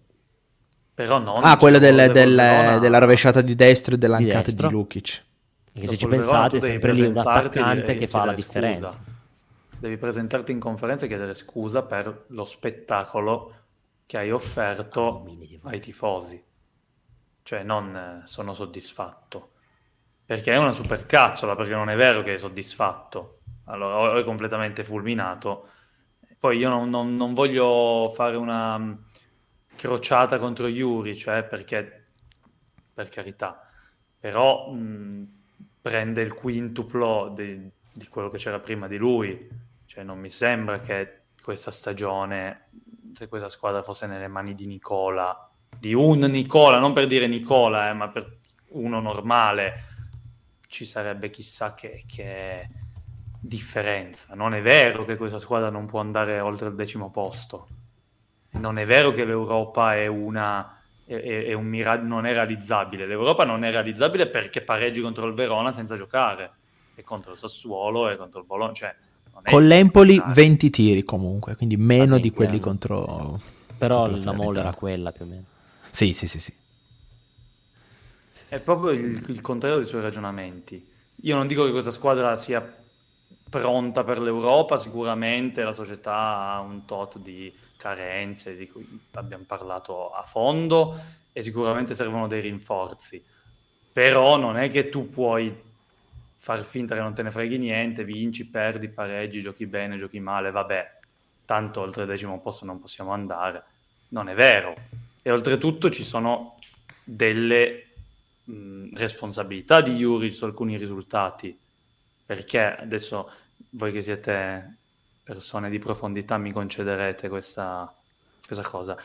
Però 0.94 1.18
non... 1.20 1.40
Ah, 1.42 1.58
quella 1.58 1.78
del, 1.78 2.12
del, 2.12 2.78
della 2.82 2.98
rovesciata 2.98 3.42
di 3.42 3.56
destro 3.56 3.96
e 3.96 3.98
dell'ancata 3.98 4.52
di, 4.52 4.56
di 4.58 4.70
Lukic. 4.70 5.24
Perché 5.72 5.88
se 5.88 5.98
ci 5.98 6.08
pensate 6.08 6.58
è 6.58 6.60
sempre 6.60 6.92
lì 6.94 7.02
un 7.06 7.18
attaccante 7.18 7.96
che 7.96 8.08
fa 8.08 8.26
la 8.26 8.34
differenza. 8.34 8.90
Scusa. 8.90 9.04
Devi 9.80 9.98
presentarti 9.98 10.52
in 10.52 10.60
conferenza 10.60 11.06
e 11.06 11.08
chiedere 11.08 11.34
scusa 11.34 11.84
per 11.84 12.26
lo 12.28 12.44
spettacolo 12.44 13.54
che 14.06 14.18
hai 14.18 14.32
offerto 14.32 15.26
ah, 15.64 15.70
ai 15.70 15.80
tifosi. 15.80 16.44
Cioè, 17.44 17.64
non 17.64 17.96
eh, 17.96 18.28
sono 18.28 18.54
soddisfatto. 18.54 19.52
Perché 20.26 20.52
è 20.52 20.58
una 20.58 20.74
supercazzola, 20.74 21.56
perché 21.56 21.74
non 21.74 21.90
è 21.90 21.96
vero 21.96 22.22
che 22.22 22.34
è 22.34 22.38
soddisfatto 22.38 23.39
allora 23.70 23.98
o 23.98 24.18
è 24.18 24.24
completamente 24.24 24.84
fulminato. 24.84 25.70
Poi 26.38 26.58
io 26.58 26.70
non, 26.70 26.90
non, 26.90 27.14
non 27.14 27.34
voglio 27.34 28.12
fare 28.14 28.36
una 28.36 28.78
mm, 28.78 28.94
crociata 29.76 30.38
contro 30.38 30.68
Yuri, 30.68 31.16
cioè 31.16 31.44
perché, 31.44 32.06
per 32.94 33.10
carità, 33.10 33.68
però 34.20 34.72
mh, 34.72 34.78
mm, 34.78 35.24
prende 35.82 36.22
il 36.22 36.34
quintuplo 36.34 37.32
di, 37.36 37.70
di 37.92 38.08
quello 38.08 38.30
che 38.30 38.38
c'era 38.38 38.60
prima 38.60 38.88
di 38.88 38.98
lui, 38.98 39.50
cioè 39.86 40.04
non 40.04 40.20
mi 40.20 40.30
sembra 40.30 40.80
che 40.80 41.24
questa 41.42 41.72
stagione, 41.72 42.70
se 43.14 43.28
questa 43.28 43.50
squadra 43.50 43.82
fosse 43.82 44.08
nelle 44.08 44.28
mani 44.28 44.54
di 44.54 44.66
Nicola, 44.66 45.50
di 45.78 45.94
un 45.94 46.20
Nicola, 46.20 46.80
non 46.80 46.94
per 46.94 47.06
dire 47.06 47.28
Nicola, 47.28 47.90
eh, 47.90 47.94
ma 47.94 48.10
per 48.10 48.38
uno 48.70 49.00
normale, 49.02 49.84
ci 50.68 50.86
sarebbe 50.86 51.30
chissà 51.30 51.74
che, 51.74 52.04
che 52.08 52.68
differenza. 53.40 54.34
Non 54.36 54.54
è 54.54 54.62
vero 54.62 55.04
che 55.04 55.16
questa 55.16 55.40
squadra 55.40 55.70
non 55.70 55.86
può 55.86 56.00
andare 56.00 56.40
oltre 56.40 56.68
il 56.68 56.76
decimo 56.76 57.10
posto. 57.10 57.68
Non 58.52 58.78
è 58.78 58.86
vero 58.86 59.12
che 59.12 59.26
l'Europa 59.26 59.96
è 59.96 60.08
una 60.08 60.80
è, 61.06 61.46
è 61.46 61.54
un 61.54 61.66
mira- 61.66 61.98
non 61.98 62.26
è 62.26 62.34
realizzabile. 62.34 63.08
L'Europa 63.08 63.44
non 63.44 63.64
è 63.64 63.72
realizzabile 63.72 64.28
perché 64.28 64.62
pareggi 64.62 65.02
contro 65.02 65.26
il 65.28 65.34
Verona 65.34 65.72
senza 65.72 65.98
giocare 65.98 66.52
e 66.96 67.04
contro 67.04 67.32
il 67.32 67.38
Sassuolo 67.38 68.10
e 68.10 68.18
contro 68.18 68.40
il 68.40 68.46
Bologna. 68.46 68.74
Cioè, 68.74 68.96
Con 69.44 69.68
l'Empoli 69.68 70.22
20 70.24 70.70
tiri 70.70 71.04
comunque, 71.04 71.56
quindi 71.56 71.78
meno 71.78 72.20
di 72.20 72.32
quelli 72.32 72.54
anni. 72.54 72.60
contro... 72.60 73.40
Però 73.80 74.04
contro 74.04 74.24
la 74.26 74.34
molla 74.34 74.60
era 74.60 74.74
quella 74.74 75.12
più 75.12 75.24
o 75.24 75.28
meno. 75.28 75.44
Sì, 75.90 76.14
sì, 76.14 76.28
sì, 76.28 76.40
sì. 76.40 76.54
È 78.50 78.60
proprio 78.60 78.92
il, 78.92 79.24
il 79.28 79.42
contrario 79.42 79.78
dei 79.78 79.86
suoi 79.86 80.02
ragionamenti. 80.02 80.86
Io 81.24 81.36
non 81.36 81.48
dico 81.48 81.66
che 81.66 81.72
questa 81.72 81.92
squadra 81.92 82.36
sia 82.36 82.62
pronta 83.50 84.04
per 84.04 84.20
l'Europa, 84.20 84.78
sicuramente 84.78 85.64
la 85.64 85.74
società 85.74 86.54
ha 86.54 86.62
un 86.62 86.86
tot 86.86 87.18
di 87.18 87.54
carenze 87.78 88.56
di 88.56 88.68
cui 88.70 88.88
abbiamo 89.14 89.46
parlato 89.46 90.12
a 90.12 90.24
fondo 90.24 90.98
e 91.32 91.42
sicuramente 91.42 91.96
servono 91.96 92.28
dei 92.28 92.42
rinforzi. 92.42 93.24
Però 93.92 94.38
non 94.38 94.58
è 94.58 94.70
che 94.70 94.90
tu 94.90 95.10
puoi 95.10 95.68
far 96.36 96.64
finta 96.64 96.96
che 96.96 97.02
non 97.02 97.14
te 97.14 97.24
ne 97.24 97.32
freghi 97.32 97.58
niente, 97.58 98.04
vinci, 98.04 98.46
perdi, 98.46 98.90
pareggi, 98.90 99.42
giochi 99.42 99.66
bene, 99.66 99.98
giochi 99.98 100.20
male, 100.20 100.52
vabbè, 100.52 101.00
tanto 101.46 101.82
oltre 101.82 102.04
il 102.04 102.08
decimo 102.08 102.40
posto 102.40 102.66
non 102.66 102.80
possiamo 102.80 103.12
andare. 103.12 103.64
Non 104.10 104.30
è 104.30 104.34
vero. 104.34 104.76
E 105.22 105.32
oltretutto 105.32 105.90
ci 105.90 106.04
sono 106.04 106.58
delle 107.04 107.88
mh, 108.44 108.96
responsabilità 108.96 109.82
di 109.82 109.96
Juric 109.96 110.32
su 110.32 110.46
alcuni 110.46 110.78
risultati 110.78 111.58
perché 112.30 112.78
adesso 112.78 113.28
voi 113.72 113.92
che 113.92 114.04
siete 114.04 114.76
persone 115.24 115.68
di 115.68 115.80
profondità 115.80 116.38
mi 116.38 116.52
concederete 116.52 117.28
questa, 117.28 117.92
questa 118.46 118.64
cosa. 118.64 118.96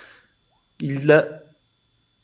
Il 0.77 1.43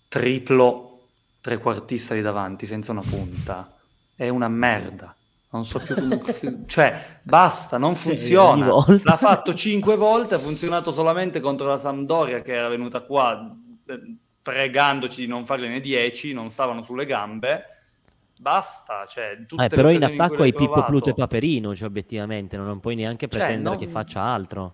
triplo 0.09 1.07
trequartista 1.41 2.13
di 2.13 2.21
davanti 2.21 2.67
senza 2.67 2.93
una 2.93 3.01
punta 3.01 3.75
è 4.15 4.29
una 4.29 4.49
merda. 4.49 5.17
Non 5.53 5.65
so 5.65 5.79
più 5.79 5.95
come... 5.95 6.21
cioè, 6.69 7.21
basta, 7.23 7.79
non 7.79 7.95
funziona. 7.95 8.67
L'ha 9.03 9.17
fatto 9.17 9.55
cinque 9.55 9.97
volte, 9.97 10.35
ha 10.35 10.39
funzionato 10.39 10.93
solamente 10.93 11.41
contro 11.41 11.67
la 11.67 11.79
Sampdoria 11.79 12.43
che 12.43 12.53
era 12.53 12.69
venuta 12.69 13.01
qua 13.01 13.57
eh, 13.87 14.17
pregandoci 14.43 15.23
di 15.23 15.27
non 15.27 15.47
fargliene 15.47 15.81
dieci, 15.81 16.35
non 16.35 16.51
stavano 16.51 16.83
sulle 16.83 17.07
gambe 17.07 17.80
basta. 18.41 19.05
Cioè, 19.07 19.39
eh, 19.59 19.69
però 19.69 19.91
in 19.91 20.03
attacco 20.03 20.37
in 20.37 20.41
hai 20.41 20.55
Pippo 20.55 20.85
Pluto 20.85 21.11
e 21.11 21.15
Paperino, 21.15 21.75
cioè, 21.75 21.89
obiettivamente, 21.89 22.57
non 22.57 22.81
puoi 22.81 22.95
neanche 22.95 23.29
cioè, 23.29 23.39
pretendere 23.39 23.77
cioè, 23.77 23.79
non... 23.79 23.87
che 23.87 23.93
faccia 23.93 24.23
altro. 24.23 24.73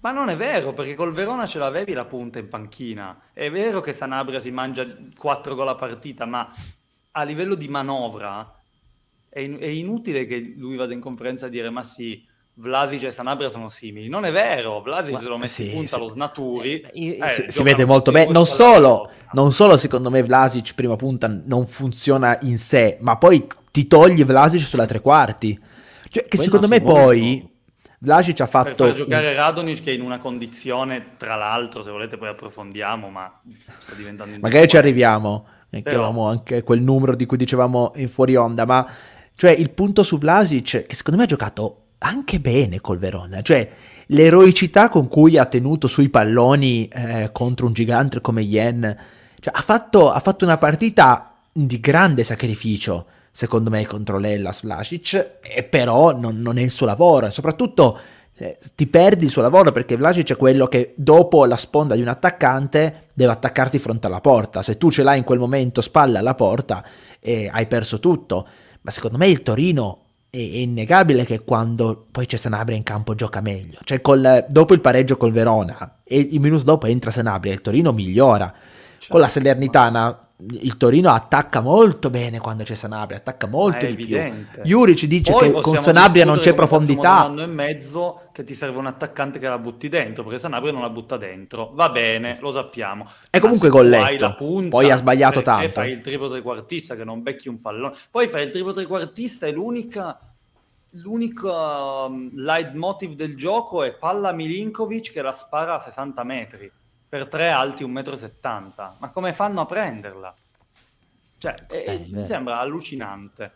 Ma 0.00 0.10
non 0.10 0.28
è 0.28 0.36
vero, 0.36 0.72
perché 0.72 0.94
col 0.94 1.12
Verona 1.12 1.46
ce 1.46 1.58
l'avevi 1.58 1.92
la 1.92 2.04
punta 2.04 2.38
in 2.38 2.48
panchina. 2.48 3.30
È 3.32 3.50
vero 3.50 3.80
che 3.80 3.92
Sanabria 3.92 4.40
si 4.40 4.50
mangia 4.50 4.84
4 5.16 5.54
gol 5.54 5.68
a 5.68 5.74
partita, 5.74 6.26
ma 6.26 6.50
a 7.12 7.22
livello 7.22 7.54
di 7.54 7.68
manovra 7.68 8.52
è, 9.28 9.40
in- 9.40 9.58
è, 9.58 9.66
inutile 9.66 10.24
che 10.24 10.54
lui 10.56 10.76
vada 10.76 10.92
in 10.92 11.00
conferenza 11.00 11.46
a 11.46 11.48
dire 11.48 11.70
ma 11.70 11.84
sì, 11.84 12.26
Vlasic 12.54 13.04
e 13.04 13.10
Sanabria 13.10 13.48
sono 13.48 13.68
simili. 13.68 14.08
Non 14.08 14.24
è 14.24 14.32
vero, 14.32 14.82
Vlasic 14.82 15.18
se 15.18 15.28
lo 15.28 15.36
mette 15.36 15.48
sì, 15.48 15.66
in 15.66 15.72
punta 15.72 15.94
sì. 15.94 15.98
lo 15.98 16.08
snaturi. 16.08 16.80
Eh, 16.80 17.18
eh, 17.20 17.28
si, 17.28 17.44
si 17.48 17.62
vede 17.62 17.84
molto 17.84 18.10
bene. 18.10 18.30
Non 18.30 18.46
solo, 18.46 19.10
non 19.32 19.52
solo, 19.52 19.76
secondo 19.76 20.10
me 20.10 20.22
Vlasic 20.22 20.74
prima 20.74 20.96
punta 20.96 21.28
non 21.44 21.66
funziona 21.66 22.38
in 22.42 22.58
sé, 22.58 22.98
ma 23.00 23.16
poi 23.16 23.46
ti 23.70 23.86
togli 23.86 24.24
Vlasic 24.24 24.60
sulla 24.60 24.86
tre 24.86 25.00
quarti. 25.00 25.58
Cioè, 26.08 26.24
che 26.24 26.36
poi 26.36 26.44
secondo 26.44 26.68
me 26.68 26.80
poi... 26.82 27.50
Vlasic 28.02 28.40
ha 28.40 28.46
fatto... 28.46 28.74
Per 28.74 28.86
far 28.86 28.94
giocare 28.94 29.32
Radonic 29.32 29.80
che 29.80 29.92
è 29.92 29.94
in 29.94 30.00
una 30.02 30.18
condizione, 30.18 31.14
tra 31.16 31.36
l'altro, 31.36 31.84
se 31.84 31.90
volete 31.90 32.18
poi 32.18 32.30
approfondiamo, 32.30 33.08
ma 33.08 33.40
sta 33.78 33.94
diventando... 33.94 34.38
Magari 34.42 34.66
ci 34.66 34.76
arriviamo, 34.76 35.46
che 35.70 35.82
avevamo 35.86 36.26
anche 36.26 36.64
quel 36.64 36.80
numero 36.80 37.14
di 37.14 37.26
cui 37.26 37.36
dicevamo 37.36 37.92
in 37.94 38.08
fuori 38.08 38.34
onda, 38.34 38.66
ma 38.66 38.84
cioè 39.36 39.52
il 39.52 39.70
punto 39.70 40.02
su 40.02 40.18
Vlasic, 40.18 40.86
che 40.86 40.94
secondo 40.96 41.20
me 41.20 41.26
ha 41.26 41.28
giocato 41.28 41.81
anche 42.02 42.40
bene 42.40 42.80
col 42.80 42.98
Verona, 42.98 43.42
cioè 43.42 43.68
l'eroicità 44.06 44.88
con 44.88 45.08
cui 45.08 45.38
ha 45.38 45.46
tenuto 45.46 45.86
sui 45.86 46.08
palloni 46.08 46.88
eh, 46.88 47.30
contro 47.32 47.66
un 47.66 47.72
gigante 47.72 48.20
come 48.20 48.42
Yen, 48.42 48.96
cioè, 49.40 49.52
ha, 49.56 49.62
fatto, 49.62 50.10
ha 50.10 50.20
fatto 50.20 50.44
una 50.44 50.58
partita 50.58 51.34
di 51.52 51.80
grande 51.80 52.24
sacrificio 52.24 53.06
secondo 53.34 53.70
me 53.70 53.86
contro 53.86 54.18
l'Ellas 54.18 54.62
Vlasic, 54.62 55.38
e 55.40 55.62
però 55.62 56.14
non, 56.14 56.40
non, 56.40 56.58
è 56.58 56.60
il 56.60 56.70
suo 56.70 56.84
lavoro, 56.84 57.26
e 57.26 57.30
soprattutto 57.30 57.98
eh, 58.36 58.58
ti 58.74 58.86
perdi 58.86 59.24
il 59.24 59.30
suo 59.30 59.40
lavoro 59.40 59.72
perché 59.72 59.96
Vlasic 59.96 60.32
è 60.32 60.36
quello 60.36 60.66
che 60.66 60.92
dopo 60.96 61.46
la 61.46 61.56
sponda 61.56 61.94
di 61.94 62.02
un 62.02 62.08
attaccante 62.08 63.08
deve 63.14 63.32
attaccarti 63.32 63.78
fronte 63.78 64.06
alla 64.06 64.20
porta, 64.20 64.60
se 64.60 64.76
tu 64.76 64.90
ce 64.90 65.02
l'hai 65.02 65.18
in 65.18 65.24
quel 65.24 65.38
momento 65.38 65.80
spalle 65.80 66.18
alla 66.18 66.34
porta 66.34 66.84
eh, 67.20 67.48
hai 67.50 67.66
perso 67.66 68.00
tutto, 68.00 68.46
ma 68.82 68.90
secondo 68.90 69.16
me 69.16 69.28
il 69.28 69.42
Torino 69.42 70.01
è, 70.34 70.38
innegabile 70.38 71.26
che 71.26 71.44
quando 71.44 72.06
poi 72.10 72.24
c'è 72.24 72.38
Sanabria 72.38 72.74
in 72.74 72.82
campo 72.82 73.14
gioca 73.14 73.42
meglio, 73.42 73.78
cioè 73.84 74.00
col, 74.00 74.46
dopo 74.48 74.72
il 74.72 74.80
pareggio 74.80 75.18
col 75.18 75.30
Verona 75.30 75.98
e 76.04 76.18
il 76.18 76.40
minuto 76.40 76.64
dopo 76.64 76.86
entra 76.86 77.10
Sanabria, 77.10 77.52
il 77.52 77.60
Torino 77.60 77.92
migliora, 77.92 78.50
con 79.08 79.20
la 79.20 79.26
certo, 79.26 79.46
Salernitana 79.46 80.28
il 80.48 80.76
Torino 80.76 81.10
attacca 81.10 81.60
molto 81.60 82.10
bene 82.10 82.38
quando 82.38 82.64
c'è 82.64 82.74
Sanabria, 82.74 83.18
attacca 83.18 83.46
molto 83.46 83.86
di 83.86 83.92
evidente. 83.92 84.60
più. 84.60 84.70
Juric 84.70 85.04
dice 85.04 85.32
Poi 85.32 85.52
che 85.52 85.60
con 85.60 85.80
Sanabria 85.80 86.24
non 86.24 86.38
c'è 86.38 86.54
profondità. 86.54 87.24
Un 87.24 87.32
anno 87.32 87.42
e 87.42 87.46
mezzo 87.46 88.28
che 88.32 88.42
ti 88.44 88.54
serve 88.54 88.78
un 88.78 88.86
attaccante 88.86 89.38
che 89.38 89.48
la 89.48 89.58
butti 89.58 89.88
dentro, 89.88 90.24
perché 90.24 90.38
Sanabria 90.38 90.72
non 90.72 90.82
la 90.82 90.90
butta 90.90 91.16
dentro. 91.16 91.70
Va 91.74 91.90
bene, 91.90 92.38
lo 92.40 92.50
sappiamo. 92.50 93.06
È 93.30 93.38
comunque 93.38 93.68
golletto. 93.68 94.34
Punta, 94.36 94.68
Poi 94.70 94.90
ha 94.90 94.96
sbagliato 94.96 95.42
tanto. 95.42 95.68
fai 95.68 95.92
il 95.92 96.00
triplo 96.00 96.28
trequartista 96.28 96.96
che 96.96 97.04
non 97.04 97.22
becchi 97.22 97.48
un 97.48 97.60
pallone. 97.60 97.94
Poi 98.10 98.26
fai 98.26 98.44
il 98.44 98.50
triplo 98.50 98.72
trequartista 98.72 99.46
e 99.46 99.52
l'unica 99.52 100.18
l'unico 100.96 101.50
um, 101.50 102.30
leitmotiv 102.34 103.14
del 103.14 103.34
gioco 103.34 103.82
è 103.82 103.94
palla 103.94 104.32
Milinkovic 104.32 105.10
che 105.10 105.22
la 105.22 105.32
spara 105.32 105.76
a 105.76 105.78
60 105.78 106.22
metri 106.22 106.70
per 107.12 107.28
tre 107.28 107.50
alti 107.50 107.84
1,70 107.84 108.30
m. 108.62 108.96
Ma 108.96 109.10
come 109.10 109.34
fanno 109.34 109.60
a 109.60 109.66
prenderla? 109.66 110.34
Cioè, 111.36 111.54
eh, 111.68 112.06
mi 112.08 112.24
sembra 112.24 112.58
allucinante. 112.58 113.52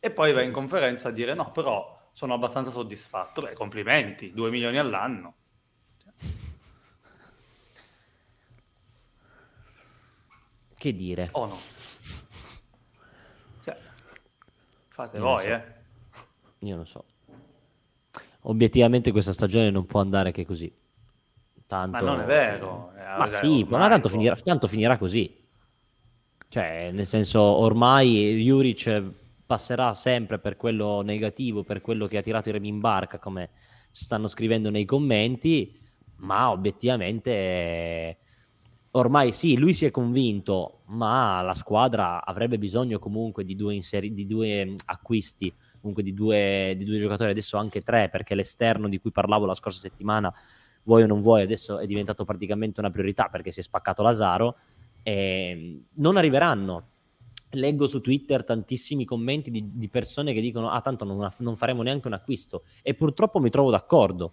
E 0.00 0.10
poi 0.10 0.32
va 0.32 0.40
in 0.40 0.52
conferenza 0.52 1.08
a 1.08 1.10
dire 1.10 1.34
no, 1.34 1.52
però 1.52 2.08
sono 2.12 2.32
abbastanza 2.32 2.70
soddisfatto. 2.70 3.42
Beh, 3.42 3.52
complimenti, 3.52 4.32
2 4.32 4.48
milioni 4.48 4.78
all'anno. 4.78 5.34
Che 10.74 10.92
dire? 10.94 11.28
O 11.32 11.40
oh, 11.42 11.46
no? 11.46 11.58
Cioè, 13.64 13.76
fate 14.88 15.16
Io 15.18 15.22
voi, 15.22 15.42
so. 15.42 15.48
eh. 15.50 15.62
Io 16.60 16.76
non 16.76 16.86
so. 16.86 17.04
Obiettivamente 18.44 19.12
questa 19.12 19.34
stagione 19.34 19.68
non 19.68 19.84
può 19.84 20.00
andare 20.00 20.32
che 20.32 20.46
così. 20.46 20.86
Tanto... 21.68 21.90
Ma 21.90 22.00
non 22.00 22.20
è 22.22 22.24
vero. 22.24 22.92
Ma 22.96 23.26
eh, 23.26 23.30
sì, 23.30 23.62
ma 23.68 23.88
tanto 23.90 24.08
finirà, 24.08 24.34
tanto 24.36 24.66
finirà, 24.66 24.96
così. 24.96 25.36
Cioè, 26.48 26.90
nel 26.92 27.04
senso, 27.04 27.40
ormai 27.42 28.42
Juric 28.42 29.02
passerà 29.44 29.94
sempre 29.94 30.38
per 30.38 30.56
quello 30.56 31.02
negativo, 31.02 31.64
per 31.64 31.82
quello 31.82 32.06
che 32.06 32.16
ha 32.16 32.22
tirato 32.22 32.48
i 32.48 32.52
remi 32.52 32.68
in 32.68 32.80
barca, 32.80 33.18
come 33.18 33.50
stanno 33.90 34.28
scrivendo 34.28 34.70
nei 34.70 34.86
commenti, 34.86 35.78
ma 36.16 36.50
obiettivamente 36.50 38.16
ormai 38.92 39.32
sì, 39.32 39.58
lui 39.58 39.74
si 39.74 39.84
è 39.84 39.90
convinto, 39.90 40.80
ma 40.86 41.42
la 41.42 41.52
squadra 41.52 42.24
avrebbe 42.24 42.56
bisogno 42.56 42.98
comunque 42.98 43.44
di 43.44 43.54
due, 43.54 43.74
inseri- 43.74 44.14
di 44.14 44.26
due 44.26 44.74
acquisti, 44.86 45.54
comunque 45.80 46.02
di 46.02 46.14
due, 46.14 46.74
di 46.78 46.84
due 46.84 46.98
giocatori, 46.98 47.30
adesso 47.30 47.58
anche 47.58 47.82
tre, 47.82 48.08
perché 48.08 48.34
l'esterno 48.34 48.88
di 48.88 48.98
cui 48.98 49.10
parlavo 49.10 49.44
la 49.44 49.54
scorsa 49.54 49.80
settimana 49.80 50.32
vuoi 50.82 51.02
o 51.02 51.06
non 51.06 51.20
vuoi, 51.20 51.42
adesso 51.42 51.78
è 51.78 51.86
diventato 51.86 52.24
praticamente 52.24 52.80
una 52.80 52.90
priorità 52.90 53.28
perché 53.28 53.50
si 53.50 53.60
è 53.60 53.62
spaccato 53.62 54.02
Lazaro, 54.02 54.56
eh, 55.02 55.82
non 55.94 56.16
arriveranno. 56.16 56.88
Leggo 57.52 57.86
su 57.86 58.00
Twitter 58.02 58.44
tantissimi 58.44 59.06
commenti 59.06 59.50
di, 59.50 59.70
di 59.72 59.88
persone 59.88 60.34
che 60.34 60.42
dicono 60.42 60.68
ah 60.68 60.82
tanto 60.82 61.06
non, 61.06 61.32
non, 61.38 61.56
faremo 61.56 61.82
neanche 61.82 62.06
un 62.06 62.12
acquisto. 62.12 62.64
E 62.82 62.94
purtroppo 62.94 63.40
mi 63.40 63.48
trovo 63.48 63.70
d'accordo 63.70 64.32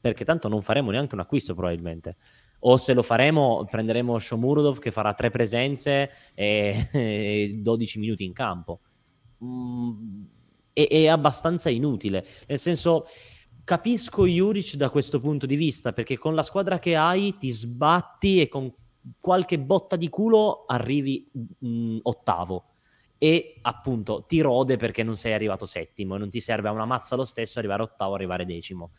perché 0.00 0.24
tanto 0.24 0.48
non 0.48 0.62
faremo 0.62 0.90
neanche 0.90 1.14
un 1.14 1.20
acquisto 1.20 1.54
probabilmente. 1.54 2.16
O 2.60 2.76
se 2.76 2.92
lo 2.92 3.02
faremo 3.02 3.66
prenderemo 3.70 4.18
Shomurodov 4.18 4.78
che 4.78 4.90
farà 4.90 5.14
tre 5.14 5.30
presenze 5.30 6.10
e, 6.34 6.88
e 6.92 7.58
12 7.60 7.98
minuti 8.00 8.24
in 8.24 8.32
campo. 8.32 8.80
Mm, 9.44 10.24
è, 10.72 10.88
è 10.88 11.06
abbastanza 11.06 11.70
inutile. 11.70 12.26
Nel 12.48 12.58
senso 12.58 13.06
capisco 13.66 14.26
Juric 14.26 14.76
da 14.76 14.90
questo 14.90 15.18
punto 15.18 15.44
di 15.44 15.56
vista, 15.56 15.92
perché 15.92 16.16
con 16.16 16.36
la 16.36 16.44
squadra 16.44 16.78
che 16.78 16.94
hai 16.94 17.36
ti 17.36 17.50
sbatti 17.50 18.40
e 18.40 18.46
con 18.46 18.72
qualche 19.18 19.58
botta 19.58 19.96
di 19.96 20.08
culo 20.08 20.66
arrivi 20.66 21.28
mh, 21.32 21.68
mm, 21.68 21.98
ottavo. 22.02 22.64
E 23.18 23.58
appunto 23.62 24.24
ti 24.28 24.40
rode 24.40 24.76
perché 24.76 25.02
non 25.02 25.16
sei 25.16 25.32
arrivato 25.32 25.66
settimo 25.66 26.14
e 26.14 26.18
non 26.18 26.30
ti 26.30 26.38
serve 26.38 26.68
a 26.68 26.70
una 26.70 26.84
mazza 26.84 27.16
lo 27.16 27.24
stesso 27.24 27.58
arrivare 27.58 27.82
ottavo, 27.82 28.14
arrivare 28.14 28.46
decimo. 28.46 28.92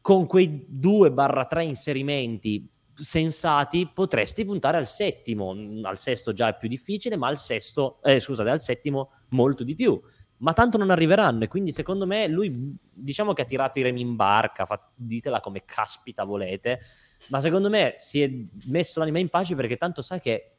Con 0.00 0.26
quei 0.26 0.66
2-3 0.72 1.60
inserimenti 1.60 2.66
sensati 2.94 3.86
potresti 3.92 4.46
puntare 4.46 4.78
al 4.78 4.88
settimo, 4.88 5.54
al 5.82 5.98
sesto 5.98 6.32
già 6.32 6.48
è 6.48 6.56
più 6.56 6.68
difficile, 6.68 7.18
ma 7.18 7.28
al 7.28 7.38
sesto, 7.38 8.00
eh, 8.02 8.18
scusate, 8.18 8.48
al 8.48 8.62
settimo 8.62 9.10
molto 9.28 9.62
di 9.62 9.74
più 9.74 10.00
ma 10.40 10.52
tanto 10.52 10.78
non 10.78 10.90
arriveranno 10.90 11.44
e 11.44 11.48
quindi 11.48 11.72
secondo 11.72 12.06
me 12.06 12.26
lui 12.26 12.76
diciamo 12.92 13.32
che 13.32 13.42
ha 13.42 13.44
tirato 13.44 13.78
i 13.78 13.82
remi 13.82 14.00
in 14.00 14.16
barca, 14.16 14.66
fa, 14.66 14.90
ditela 14.94 15.40
come 15.40 15.64
caspita 15.64 16.24
volete, 16.24 16.80
ma 17.28 17.40
secondo 17.40 17.68
me 17.68 17.94
si 17.96 18.22
è 18.22 18.30
messo 18.66 18.98
l'anima 18.98 19.18
in 19.18 19.28
pace 19.28 19.54
perché 19.54 19.76
tanto 19.76 20.02
sa 20.02 20.18
che 20.18 20.52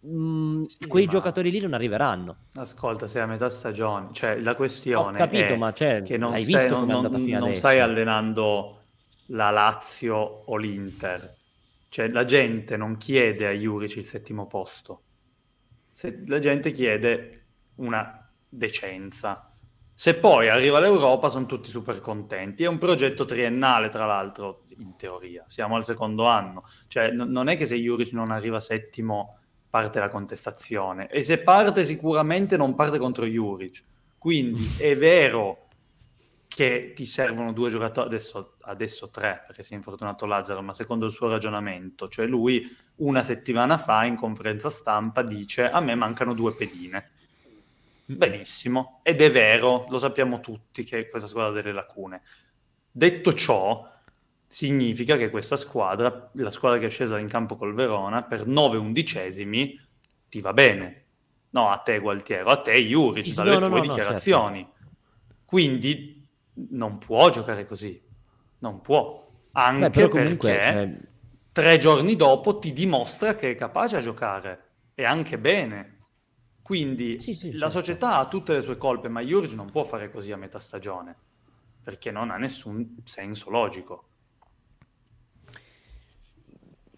mh, 0.00 0.08
mm, 0.08 0.62
sì, 0.62 0.86
quei 0.86 1.06
giocatori 1.06 1.50
lì 1.50 1.60
non 1.60 1.74
arriveranno. 1.74 2.46
Ascolta, 2.54 3.06
sei 3.06 3.22
a 3.22 3.26
metà 3.26 3.48
stagione, 3.48 4.08
cioè 4.12 4.40
la 4.40 4.56
questione 4.56 5.16
Ho 5.16 5.24
capito, 5.24 5.56
ma 5.56 5.72
cioè, 5.72 6.02
che 6.02 6.16
non, 6.16 6.32
hai 6.32 6.42
sei, 6.42 6.68
non, 6.68 6.86
non, 6.86 7.22
non 7.22 7.54
stai 7.54 7.78
allenando 7.78 8.80
la 9.26 9.50
Lazio 9.50 10.16
o 10.16 10.56
l'Inter. 10.56 11.36
Cioè 11.88 12.08
la 12.08 12.24
gente 12.24 12.76
non 12.76 12.96
chiede 12.96 13.46
a 13.46 13.52
Juric 13.52 13.94
il 13.96 14.04
settimo 14.04 14.48
posto. 14.48 15.02
Se, 15.92 16.24
la 16.26 16.40
gente 16.40 16.72
chiede 16.72 17.44
una 17.76 18.23
decenza. 18.56 19.50
Se 19.96 20.14
poi 20.14 20.48
arriva 20.48 20.80
l'Europa 20.80 21.28
sono 21.28 21.46
tutti 21.46 21.70
super 21.70 22.00
contenti. 22.00 22.64
È 22.64 22.66
un 22.66 22.78
progetto 22.78 23.24
triennale, 23.24 23.88
tra 23.88 24.06
l'altro, 24.06 24.64
in 24.78 24.96
teoria. 24.96 25.44
Siamo 25.46 25.76
al 25.76 25.84
secondo 25.84 26.26
anno. 26.26 26.64
Cioè, 26.88 27.10
n- 27.10 27.30
non 27.30 27.48
è 27.48 27.56
che 27.56 27.66
se 27.66 27.76
Juric 27.76 28.12
non 28.12 28.30
arriva 28.30 28.58
settimo 28.58 29.38
parte 29.68 30.00
la 30.00 30.08
contestazione. 30.08 31.08
E 31.08 31.22
se 31.22 31.38
parte 31.38 31.84
sicuramente 31.84 32.56
non 32.56 32.74
parte 32.74 32.98
contro 32.98 33.24
Juric. 33.24 33.84
Quindi 34.18 34.74
è 34.78 34.96
vero 34.96 35.68
che 36.48 36.92
ti 36.94 37.04
servono 37.04 37.52
due 37.52 37.70
giocatori, 37.70 38.06
adesso, 38.06 38.54
adesso 38.62 39.10
tre, 39.10 39.42
perché 39.46 39.62
si 39.62 39.72
è 39.72 39.76
infortunato 39.76 40.24
Lazzaro, 40.24 40.62
ma 40.62 40.72
secondo 40.72 41.04
il 41.06 41.10
suo 41.10 41.28
ragionamento, 41.28 42.08
cioè 42.08 42.26
lui 42.26 42.64
una 42.96 43.22
settimana 43.22 43.76
fa 43.76 44.04
in 44.04 44.14
conferenza 44.14 44.70
stampa 44.70 45.22
dice 45.22 45.68
a 45.68 45.80
me 45.80 45.96
mancano 45.96 46.32
due 46.32 46.54
pedine 46.54 47.10
Benissimo, 48.06 49.00
ed 49.02 49.22
è 49.22 49.30
vero, 49.30 49.86
lo 49.88 49.98
sappiamo 49.98 50.40
tutti 50.40 50.84
che 50.84 51.08
questa 51.08 51.28
squadra 51.28 51.50
ha 51.50 51.54
delle 51.54 51.72
lacune. 51.72 52.22
Detto 52.90 53.32
ciò, 53.32 53.90
significa 54.46 55.16
che 55.16 55.30
questa 55.30 55.56
squadra, 55.56 56.30
la 56.34 56.50
squadra 56.50 56.78
che 56.78 56.86
è 56.86 56.90
scesa 56.90 57.18
in 57.18 57.28
campo 57.28 57.56
col 57.56 57.74
Verona, 57.74 58.22
per 58.22 58.46
9 58.46 58.76
undicesimi 58.76 59.80
ti 60.28 60.40
va 60.40 60.52
bene. 60.52 61.02
No, 61.50 61.70
a 61.70 61.78
te 61.78 61.98
Gualtiero, 61.98 62.50
a 62.50 62.60
te 62.60 62.74
Juric, 62.74 63.32
dalle 63.32 63.52
no, 63.52 63.58
no, 63.60 63.68
tue 63.68 63.78
no, 63.78 63.82
dichiarazioni. 63.82 64.58
Certo. 64.58 64.92
Quindi 65.44 66.26
non 66.70 66.98
può 66.98 67.30
giocare 67.30 67.64
così, 67.64 68.00
non 68.58 68.80
può. 68.80 69.22
Anche 69.52 69.88
Beh, 69.88 70.08
comunque, 70.08 70.50
perché 70.50 70.72
cioè... 70.72 70.98
tre 71.52 71.78
giorni 71.78 72.16
dopo 72.16 72.58
ti 72.58 72.72
dimostra 72.72 73.34
che 73.34 73.52
è 73.52 73.54
capace 73.54 73.96
a 73.96 74.00
giocare, 74.00 74.64
e 74.94 75.04
anche 75.04 75.38
bene. 75.38 75.93
Quindi 76.64 77.20
sì, 77.20 77.34
sì, 77.34 77.52
la 77.52 77.68
certo. 77.68 77.84
società 77.84 78.16
ha 78.16 78.26
tutte 78.26 78.54
le 78.54 78.62
sue 78.62 78.78
colpe, 78.78 79.08
ma 79.08 79.20
Jurgi 79.20 79.54
non 79.54 79.70
può 79.70 79.84
fare 79.84 80.10
così 80.10 80.32
a 80.32 80.38
metà 80.38 80.58
stagione. 80.58 81.14
perché 81.82 82.10
non 82.10 82.30
ha 82.30 82.38
nessun 82.38 82.96
senso 83.04 83.50
logico. 83.50 84.04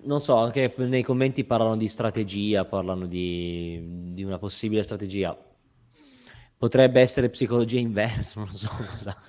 Non 0.03 0.21
so, 0.21 0.37
anche 0.37 0.73
nei 0.77 1.03
commenti 1.03 1.43
parlano 1.43 1.77
di 1.77 1.89
strategia, 1.89 2.65
parlano 2.65 3.07
di, 3.07 4.13
di 4.13 4.23
una 4.23 4.39
possibile 4.39 4.85
strategia. 4.85 5.37
Potrebbe 6.57 7.01
essere 7.01 7.29
psicologia 7.29 7.81
inversa, 7.81 8.39
non 8.39 8.49
so 8.49 8.69
cosa. 8.69 9.21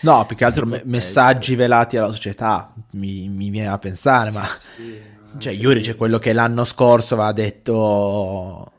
No, 0.00 0.24
più 0.24 0.34
che 0.34 0.46
altro 0.46 0.64
me- 0.64 0.80
messaggi 0.86 1.54
velati 1.56 1.98
alla 1.98 2.10
società, 2.10 2.72
mi, 2.92 3.28
mi, 3.28 3.50
viene 3.50 3.68
a 3.68 3.78
pensare, 3.78 4.30
ma... 4.30 4.44
Sì, 4.44 5.12
cioè, 5.36 5.52
Yuri 5.52 5.82
c'è 5.82 5.94
quello 5.94 6.18
che 6.18 6.32
l'anno 6.32 6.64
scorso 6.64 7.12
aveva 7.12 7.32
detto... 7.32 8.72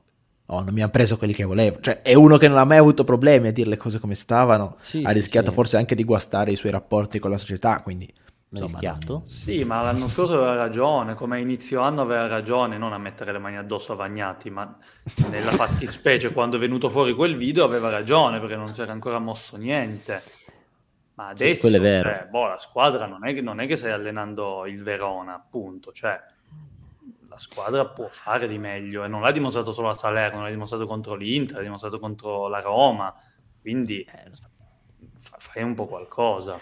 Oh, 0.47 0.61
non 0.61 0.73
mi 0.73 0.81
hanno 0.81 0.91
preso 0.91 1.17
quelli 1.17 1.33
che 1.33 1.43
volevo. 1.43 1.79
Cioè, 1.79 2.01
è 2.01 2.13
uno 2.13 2.37
che 2.37 2.47
non 2.47 2.57
ha 2.57 2.65
mai 2.65 2.77
avuto 2.77 3.03
problemi 3.03 3.47
a 3.47 3.51
dire 3.51 3.69
le 3.69 3.77
cose 3.77 3.99
come 3.99 4.15
stavano. 4.15 4.77
Sì, 4.79 5.01
ha 5.03 5.09
rischiato 5.09 5.49
sì. 5.49 5.55
forse 5.55 5.77
anche 5.77 5.95
di 5.95 6.03
guastare 6.03 6.51
i 6.51 6.55
suoi 6.55 6.71
rapporti 6.71 7.19
con 7.19 7.31
la 7.31 7.37
società, 7.37 7.81
quindi... 7.81 8.11
Insomma, 8.49 8.79
non... 9.07 9.27
Sì, 9.27 9.65
ma 9.65 9.81
l'anno 9.81 10.07
scorso 10.07 10.35
aveva 10.37 10.55
ragione, 10.55 11.13
come 11.13 11.41
inizio 11.41 11.81
anno 11.81 12.01
aveva 12.01 12.27
ragione, 12.27 12.77
non 12.77 12.93
a 12.93 12.97
mettere 12.97 13.33
le 13.33 13.39
mani 13.39 13.57
addosso 13.57 13.91
a 13.91 13.95
Vagnati, 13.95 14.49
ma 14.49 14.77
nella 15.29 15.51
fattispecie 15.51 16.31
quando 16.31 16.55
è 16.55 16.59
venuto 16.59 16.87
fuori 16.87 17.13
quel 17.13 17.35
video 17.35 17.65
aveva 17.65 17.89
ragione 17.89 18.39
perché 18.39 18.55
non 18.55 18.73
si 18.73 18.81
era 18.81 18.93
ancora 18.93 19.19
mosso 19.19 19.57
niente. 19.57 20.23
Ma 21.15 21.29
adesso, 21.29 21.67
sì, 21.67 21.73
cioè, 21.73 22.27
boh, 22.29 22.47
la 22.47 22.57
squadra 22.57 23.07
non 23.07 23.25
è, 23.25 23.33
che, 23.33 23.41
non 23.41 23.59
è 23.59 23.67
che 23.67 23.75
stai 23.75 23.91
allenando 23.91 24.65
il 24.67 24.81
Verona, 24.83 25.33
appunto, 25.33 25.91
cioè 25.91 26.17
la 27.35 27.37
squadra 27.37 27.85
può 27.85 28.07
fare 28.07 28.47
di 28.47 28.57
meglio 28.57 29.03
e 29.03 29.09
non 29.09 29.21
l'ha 29.21 29.31
dimostrato 29.31 29.73
solo 29.73 29.89
a 29.89 29.93
Salerno, 29.93 30.41
l'ha 30.41 30.49
dimostrato 30.49 30.87
contro 30.87 31.15
l'Inter, 31.15 31.57
l'ha 31.57 31.63
dimostrato 31.63 31.99
contro 31.99 32.47
la 32.47 32.61
Roma, 32.61 33.13
quindi 33.59 33.99
eh, 33.99 34.31
fai 35.17 35.61
un 35.61 35.75
po' 35.75 35.85
qualcosa. 35.85 36.57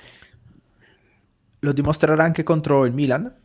Lo 1.60 1.72
dimostrerà 1.72 2.24
anche 2.24 2.42
contro 2.42 2.86
il 2.86 2.94
Milan? 2.94 3.42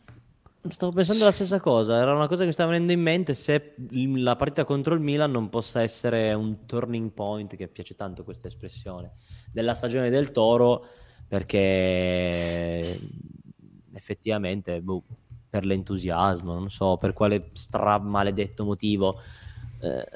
Stavo 0.69 0.91
pensando 0.91 1.23
la 1.23 1.31
stessa 1.31 1.59
cosa, 1.59 1.97
era 1.97 2.13
una 2.13 2.27
cosa 2.27 2.41
che 2.41 2.47
mi 2.47 2.53
stava 2.53 2.71
venendo 2.71 2.91
in 2.91 3.01
mente 3.01 3.33
se 3.33 3.75
la 4.15 4.35
partita 4.35 4.65
contro 4.65 4.95
il 4.95 4.99
Milan 4.99 5.31
non 5.31 5.49
possa 5.49 5.81
essere 5.81 6.33
un 6.33 6.65
turning 6.65 7.11
point, 7.11 7.55
che 7.55 7.67
piace 7.67 7.95
tanto 7.95 8.23
questa 8.23 8.47
espressione, 8.47 9.13
della 9.51 9.75
stagione 9.75 10.09
del 10.09 10.31
Toro, 10.31 10.85
perché 11.27 12.99
effettivamente 13.93 14.81
boh, 14.81 15.03
per 15.49 15.65
l'entusiasmo, 15.65 16.53
non 16.53 16.69
so 16.69 16.97
per 16.97 17.13
quale 17.13 17.49
stra 17.53 17.97
maledetto 17.97 18.63
motivo. 18.63 19.19
Eh, 19.81 20.07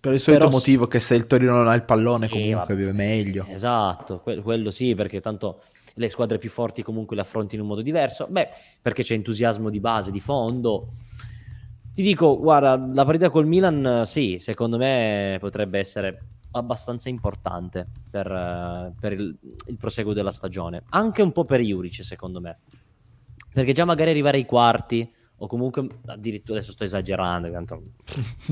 per 0.00 0.14
il 0.14 0.20
solito 0.20 0.46
però... 0.46 0.56
motivo 0.56 0.86
che 0.86 0.98
se 0.98 1.14
il 1.14 1.26
Torino 1.26 1.52
non 1.52 1.68
ha 1.68 1.74
il 1.74 1.82
pallone 1.82 2.28
comunque 2.28 2.74
vive 2.74 2.92
meglio. 2.92 3.46
Esatto, 3.48 4.20
que- 4.20 4.40
quello 4.40 4.70
sì, 4.70 4.94
perché 4.94 5.20
tanto 5.20 5.62
le 5.94 6.08
squadre 6.08 6.38
più 6.38 6.48
forti 6.48 6.82
comunque 6.82 7.16
le 7.16 7.22
affronti 7.22 7.54
in 7.54 7.62
un 7.62 7.66
modo 7.66 7.82
diverso. 7.82 8.26
Beh, 8.28 8.48
perché 8.80 9.02
c'è 9.02 9.14
entusiasmo 9.14 9.70
di 9.70 9.80
base, 9.80 10.10
di 10.10 10.20
fondo. 10.20 10.88
Ti 11.92 12.02
dico, 12.02 12.38
guarda, 12.38 12.76
la 12.76 13.04
partita 13.04 13.30
col 13.30 13.46
Milan, 13.46 14.04
sì, 14.06 14.38
secondo 14.40 14.78
me 14.78 15.36
potrebbe 15.40 15.78
essere 15.78 16.24
abbastanza 16.52 17.08
importante 17.08 17.86
per, 18.10 18.92
per 18.98 19.12
il, 19.12 19.36
il, 19.66 19.76
proseguo 19.76 20.12
della 20.12 20.32
stagione. 20.32 20.82
Anche 20.90 21.22
un 21.22 21.32
po' 21.32 21.44
per 21.44 21.60
Juric, 21.60 22.04
secondo 22.04 22.40
me. 22.40 22.58
Perché 23.52 23.72
già 23.72 23.84
magari 23.84 24.10
arrivare 24.10 24.38
ai 24.38 24.46
quarti 24.46 25.08
o 25.42 25.46
comunque 25.46 25.86
addirittura 26.06 26.58
adesso 26.58 26.72
sto 26.72 26.84
esagerando, 26.84 27.50
tanto 27.50 27.80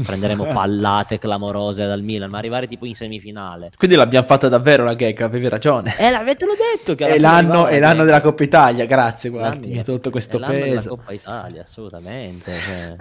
prenderemo 0.02 0.44
pallate 0.52 1.18
clamorose 1.18 1.86
dal 1.86 2.02
Milan, 2.02 2.30
ma 2.30 2.38
arrivare 2.38 2.66
tipo 2.66 2.86
in 2.86 2.94
semifinale. 2.94 3.72
Quindi 3.76 3.96
l'abbiamo 3.96 4.26
fatta 4.26 4.48
davvero 4.48 4.84
la 4.84 4.94
gag, 4.94 5.20
avevi 5.20 5.48
ragione. 5.48 5.94
Eh, 5.98 6.10
l'avete 6.10 6.46
lo 6.46 6.54
detto 6.54 6.94
che 6.94 7.04
è 7.12 7.18
l'anno, 7.18 7.66
è 7.66 7.78
l'anno 7.78 8.04
della 8.04 8.22
Coppa 8.22 8.42
Italia, 8.42 8.86
grazie, 8.86 9.28
guardi, 9.28 9.70
mi 9.70 9.78
ha 9.78 9.82
tolto 9.82 10.10
questo 10.10 10.38
è 10.38 10.46
peso. 10.46 10.64
della 10.64 10.82
Coppa 10.82 11.12
Italia, 11.12 11.60
assolutamente. 11.60 12.52
Cioè. 12.52 12.96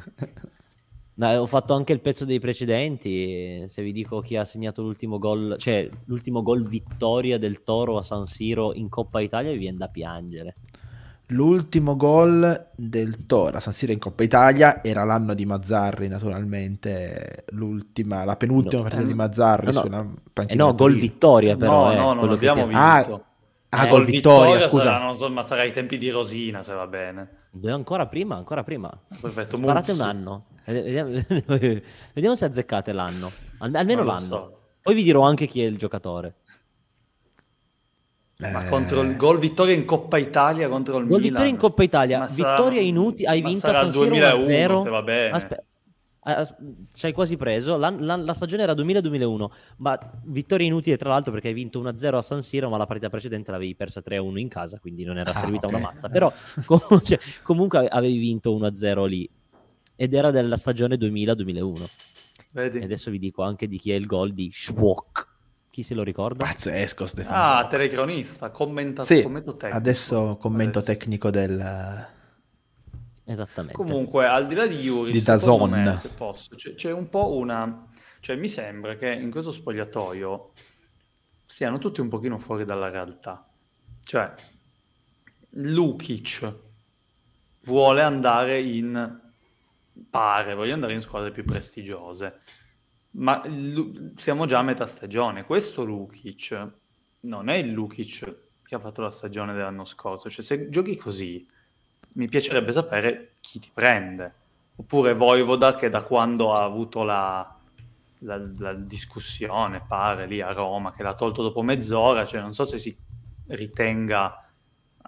No, 1.18 1.30
ho 1.40 1.48
fatto 1.48 1.74
anche 1.74 1.94
il 1.94 2.02
pezzo 2.02 2.26
dei 2.26 2.40
precedenti. 2.40 3.64
Se 3.68 3.82
vi 3.82 3.94
dico 3.94 4.20
chi 4.20 4.36
ha 4.36 4.44
segnato 4.44 4.82
l'ultimo 4.82 5.18
gol, 5.18 5.56
cioè 5.58 5.90
l'ultimo 6.06 6.44
gol 6.44 6.68
vittoria 6.68 7.40
del 7.40 7.64
Toro 7.64 7.98
a 7.98 8.04
San 8.04 8.28
Siro 8.28 8.74
in 8.74 8.90
Coppa 8.90 9.22
Italia, 9.22 9.52
vi 9.52 9.58
viene 9.58 9.78
da 9.78 9.88
piangere. 9.88 10.54
L'ultimo 11.32 11.98
gol 11.98 12.70
del 12.74 13.26
Toro 13.26 13.58
a 13.58 13.60
San 13.60 13.74
Siro 13.74 13.92
in 13.92 14.00
Coppa 14.00 14.24
Italia 14.24 14.82
era 14.82 15.04
l'anno 15.04 15.34
di 15.34 15.46
Mazzarri, 15.46 16.08
naturalmente. 16.08 17.44
L'ultima, 17.50 18.24
la 18.24 18.38
penultima 18.38 18.84
no, 18.84 18.88
partita 18.88 19.06
di 19.06 19.13
Mazzarri 19.13 19.66
no, 19.66 19.72
no. 19.74 19.80
sulla 19.82 20.06
panchina. 20.32 20.63
Eh 20.63 20.66
no, 20.66 20.74
gol 20.74 20.94
vittoria, 20.94 21.58
però. 21.58 21.88
No, 21.88 21.92
eh, 21.92 21.96
no, 21.98 22.13
non 22.13 22.30
abbiamo 22.30 22.62
che... 22.62 22.68
vinto. 22.68 22.82
Ah, 22.82 23.80
ah 23.80 23.86
eh, 23.86 23.90
gol 23.90 24.06
vittoria, 24.06 24.52
vittoria 24.54 24.70
scusa. 24.70 24.84
Sarà, 24.84 25.16
so, 25.16 25.30
ma 25.30 25.44
sarà 25.44 25.62
ai 25.63 25.74
tempi 25.74 25.98
di 25.98 26.10
Rosina, 26.10 26.62
se 26.62 26.74
va 26.74 26.88
bene. 26.88 27.30
Ancora 27.66 28.06
prima, 28.06 28.38
ancora 28.38 28.63
prima. 28.63 28.90
Perfetto, 29.20 29.58
Sparate 29.58 29.92
un 29.92 30.02
anno. 30.02 30.46
Vediamo, 30.63 31.12
vediamo, 32.13 32.36
se 32.38 32.46
azzeccate 32.46 32.94
l'anno. 32.94 33.32
Almeno 33.58 34.04
l'anno. 34.04 34.22
So. 34.22 34.60
Poi 34.82 34.96
vi 34.96 35.04
dirò 35.04 35.24
anche 35.24 35.46
chi 35.46 35.62
è 35.62 35.66
il 35.66 35.78
giocatore. 35.78 36.36
Ma 38.39 38.65
eh... 38.65 38.69
contro 38.69 39.02
il 39.02 39.15
gol 39.15 39.39
vittoria 39.39 39.73
in 39.73 39.84
Coppa 39.86 40.17
Italia 40.17 40.69
contro 40.69 40.97
il 40.97 41.08
gol 41.08 41.19
Milan. 41.19 41.30
vittoria 41.30 41.50
in 41.50 41.58
Coppa 41.58 41.84
Italia, 41.84 42.19
ma 42.19 42.26
vittoria 42.26 42.82
inutile, 42.82 43.28
hai 43.28 43.41
vinto 43.41 43.67
a 43.67 43.73
San 43.73 43.91
Siro 43.91 44.06
2001, 44.06 44.80
se 44.80 44.89
va 44.89 45.02
bene. 45.02 45.36
Aspetta. 45.36 45.63
Ci 46.93 47.06
hai 47.06 47.13
quasi 47.13 47.38
preso. 47.38 47.78
La, 47.78 47.89
la, 47.89 48.15
la 48.17 48.34
stagione 48.34 48.62
era 48.62 48.73
2000-2001, 48.73 49.45
ma 49.78 49.97
vittoria 50.26 50.67
inutile 50.67 50.97
tra 50.97 51.10
l'altro 51.10 51.32
perché 51.32 51.47
hai 51.47 51.54
vinto 51.54 51.82
1-0 51.82 52.15
a 52.15 52.21
San 52.21 52.41
Siro, 52.43 52.69
ma 52.69 52.78
la 52.78 52.86
partita 52.86 53.10
precedente 53.10 53.50
l'avevi 53.50 53.76
persa 53.76 54.04
3-1 54.06 54.38
in 54.38 54.50
casa, 54.50 54.78
quindi 54.80 55.04
non 55.04 55.17
era 55.17 55.32
ah, 55.32 55.39
servita 55.39 55.67
okay. 55.67 55.80
una 55.80 55.88
mazza. 55.88 56.10
Però 56.10 56.32
com- 56.65 56.82
cioè, 57.02 57.17
comunque 57.41 57.88
avevi 57.88 58.17
vinto 58.17 58.56
1-0 58.56 59.06
lì 59.06 59.28
ed 59.95 60.13
era 60.13 60.30
della 60.30 60.58
stagione 60.58 60.95
2000-2001. 60.97 61.86
Vedi. 62.52 62.80
E 62.80 62.84
adesso 62.84 63.10
vi 63.10 63.19
dico 63.19 63.41
anche 63.41 63.67
di 63.67 63.80
chi 63.80 63.91
è 63.91 63.95
il 63.95 64.06
gol 64.06 64.34
di 64.34 64.52
Schwok. 64.52 65.37
Chi 65.78 65.84
se 65.84 65.94
lo 65.94 66.02
ricorda? 66.02 66.44
Pazzesco 66.44 67.06
Stefano. 67.06 67.38
Ah, 67.38 67.68
telecronista, 67.68 68.50
commenta- 68.50 69.04
sì, 69.04 69.22
commento 69.22 69.56
tecnico. 69.56 69.78
Adesso 69.78 70.38
commento 70.38 70.80
adesso. 70.80 70.92
tecnico 70.92 71.30
del... 71.30 72.08
Esattamente. 73.24 73.76
Comunque, 73.76 74.26
al 74.26 74.48
di 74.48 74.56
là 74.56 74.66
di 74.66 74.80
Yuri, 74.80 75.12
di 75.12 75.22
Dazon. 75.22 75.70
Me, 75.70 75.98
se 75.98 76.10
posso, 76.10 76.56
c'è, 76.56 76.74
c'è, 76.74 76.92
un 76.92 77.10
po' 77.10 77.36
una... 77.36 77.88
Cioè, 78.22 78.36
mi 78.38 78.48
sembra 78.50 78.96
che 78.96 79.08
in 79.08 79.30
questo 79.30 79.52
spogliatoio 79.52 80.54
siano 81.46 81.78
tutti 81.78 82.02
un 82.02 82.08
pochino 82.08 82.40
fuori 82.40 82.66
dalla 82.66 82.90
realtà. 82.90 83.48
Cioè, 84.02 84.34
Lukic 85.50 86.54
vuole 87.66 88.02
andare 88.02 88.60
in... 88.62 89.32
pare, 90.10 90.56
voglio 90.56 90.74
andare 90.74 90.94
in 90.94 91.02
squadre 91.02 91.30
più 91.30 91.46
prestigiose 91.46 92.42
ma 93.12 93.41
siamo 94.15 94.46
già 94.46 94.60
a 94.60 94.63
metà 94.63 94.86
stagione. 94.86 95.43
Questo 95.43 95.84
Lukic 95.84 96.72
non 97.22 97.50
è 97.50 97.56
il 97.56 97.72
Lukic 97.72 98.36
che 98.63 98.76
ha 98.76 98.80
fatto 98.80 99.02
la 99.02 99.10
stagione 99.10 99.54
dell'anno 99.54 99.86
scorso. 99.86 100.30
Cioè, 100.30 100.43
se 100.43 100.70
giochi 100.70 100.96
così, 100.96 101.48
mi 102.13 102.28
piacerebbe 102.28 102.72
sapere 102.72 103.34
chi 103.39 103.60
ti 103.60 103.72
prende. 103.74 104.34
Oppure 104.76 105.13
Voivoda 105.13 105.74
che 105.74 105.89
da 105.89 106.04
quando 106.04 106.54
ha 106.54 106.63
avuto 106.63 107.04
la, 107.04 107.58
la, 108.20 108.52
la 108.58 108.74
discussione, 108.74 109.84
pare, 109.88 110.28
lì 110.28 110.41
a 110.41 110.52
Roma, 110.52 110.91
che 110.91 111.02
l'ha 111.02 111.15
tolto 111.15 111.41
dopo 111.41 111.62
mezz'ora, 111.62 112.26
cioè 112.26 112.41
non 112.41 112.54
so 112.54 112.65
se 112.65 112.78
si 112.78 112.96
ritenga 113.48 114.47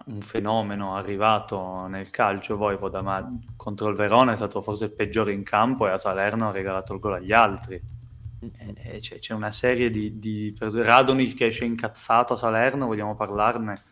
un 0.10 0.22
fenomeno 0.22 0.96
arrivato 0.96 1.86
nel 1.88 2.10
calcio 2.10 2.58
Voivoda, 2.58 3.02
ma 3.02 3.28
contro 3.56 3.90
il 3.90 3.96
Verona 3.96 4.32
è 4.32 4.36
stato 4.36 4.62
forse 4.62 4.86
il 4.86 4.92
peggiore 4.92 5.32
in 5.34 5.44
campo 5.44 5.88
e 5.88 5.92
a 5.92 5.98
Salerno 5.98 6.50
ha 6.50 6.52
regalato 6.52 6.94
il 6.94 7.00
gol 7.00 7.14
agli 7.14 7.32
altri. 7.32 7.82
Eh, 8.42 9.00
c'è, 9.00 9.20
c'è, 9.20 9.34
una 9.34 9.52
serie 9.52 9.90
di, 9.90 10.18
di 10.18 10.56
Radonic 10.58 11.36
che 11.36 11.48
esce 11.48 11.66
incazzato 11.66 12.34
a 12.34 12.38
Salerno, 12.38 12.88
vogliamo 12.88 13.16
parlarne? 13.16 13.84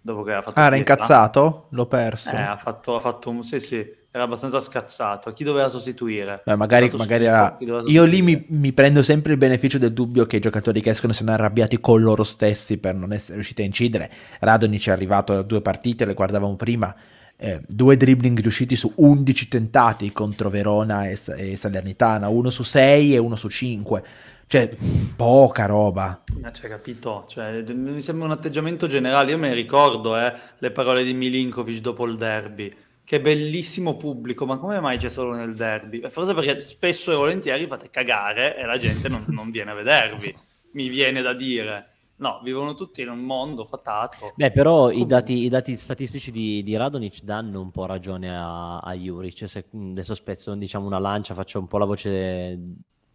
Dopo 0.00 0.22
che 0.22 0.34
ha 0.34 0.42
fatto 0.42 0.58
ah, 0.58 0.64
era 0.64 0.76
incazzato? 0.76 1.68
L'ho 1.70 1.86
perso. 1.86 2.34
Eh, 2.34 2.42
ha 2.42 2.56
fatto, 2.56 2.96
ha 2.96 3.00
fatto 3.00 3.30
un... 3.30 3.42
Sì, 3.42 3.58
sì, 3.58 3.86
era 4.14 4.22
abbastanza 4.22 4.60
scazzato. 4.60 5.32
Chi 5.32 5.42
doveva 5.42 5.68
sostituire? 5.68 6.42
Beh, 6.44 6.54
magari, 6.54 6.88
magari 6.96 7.24
era... 7.24 7.58
Io 7.86 8.04
lì 8.04 8.22
mi, 8.22 8.46
mi, 8.50 8.72
prendo 8.72 9.02
sempre 9.02 9.32
il 9.32 9.38
beneficio 9.38 9.76
del 9.76 9.92
dubbio 9.92 10.24
che 10.24 10.36
i 10.36 10.40
giocatori 10.40 10.80
che 10.80 10.90
escono 10.90 11.12
siano 11.12 11.32
arrabbiati 11.32 11.80
con 11.80 12.00
loro 12.00 12.22
stessi 12.22 12.78
per 12.78 12.94
non 12.94 13.12
essere 13.12 13.34
riusciti 13.34 13.62
a 13.62 13.64
incidere. 13.64 14.08
Radonic 14.38 14.86
è 14.86 14.92
arrivato 14.92 15.32
a 15.32 15.42
due 15.42 15.60
partite, 15.60 16.04
le 16.04 16.14
guardavamo 16.14 16.54
prima 16.54 16.94
eh, 17.36 17.60
due 17.66 17.96
dribbling 17.96 18.38
riusciti 18.40 18.76
su 18.76 18.92
11 18.94 19.48
tentati 19.48 20.12
contro 20.12 20.48
Verona 20.48 21.08
e, 21.08 21.18
e 21.36 21.56
Salernitana, 21.56 22.28
uno 22.28 22.50
su 22.50 22.62
6 22.62 23.14
e 23.14 23.18
uno 23.18 23.34
su 23.34 23.48
5. 23.48 24.04
Cioè, 24.46 24.76
poca 25.16 25.66
roba. 25.66 26.22
Ma 26.40 26.50
c'è 26.50 26.68
capito? 26.68 27.24
Cioè, 27.26 27.62
mi 27.72 28.00
sembra 28.00 28.26
un 28.26 28.32
atteggiamento 28.32 28.86
generale. 28.86 29.32
Io 29.32 29.38
me 29.38 29.48
ne 29.48 29.54
ricordo 29.54 30.16
eh, 30.16 30.32
le 30.58 30.70
parole 30.70 31.02
di 31.02 31.14
Milinkovic 31.14 31.80
dopo 31.80 32.04
il 32.06 32.16
derby. 32.16 32.72
Che 33.04 33.20
bellissimo 33.20 33.96
pubblico, 33.98 34.46
ma 34.46 34.56
come 34.56 34.80
mai 34.80 34.96
c'è 34.96 35.10
solo 35.10 35.34
nel 35.34 35.54
derby? 35.54 36.00
Forse 36.08 36.32
perché 36.32 36.60
spesso 36.60 37.12
e 37.12 37.16
volentieri 37.16 37.66
fate 37.66 37.90
cagare 37.90 38.56
e 38.56 38.64
la 38.64 38.78
gente 38.78 39.08
non, 39.08 39.26
non 39.28 39.50
viene 39.50 39.72
a 39.72 39.74
vedervi. 39.74 40.34
Mi 40.72 40.88
viene 40.88 41.20
da 41.20 41.34
dire. 41.34 41.90
No, 42.16 42.40
vivono 42.42 42.72
tutti 42.72 43.02
in 43.02 43.10
un 43.10 43.18
mondo 43.18 43.64
fatato. 43.64 44.32
Beh, 44.36 44.52
però 44.52 44.90
i 44.90 45.04
dati, 45.04 45.44
i 45.44 45.48
dati, 45.50 45.76
statistici 45.76 46.30
di, 46.30 46.62
di, 46.62 46.76
Radonic 46.76 47.22
danno 47.22 47.60
un 47.60 47.70
po' 47.70 47.84
ragione 47.84 48.34
a, 48.34 48.78
a 48.78 48.94
Juric. 48.94 49.34
Cioè, 49.34 49.48
se 49.48 49.66
adesso 49.70 50.14
spezzo 50.14 50.54
diciamo, 50.54 50.86
una 50.86 50.98
lancia, 50.98 51.34
faccio 51.34 51.58
un 51.58 51.66
po' 51.66 51.76
la 51.76 51.84
voce 51.84 52.58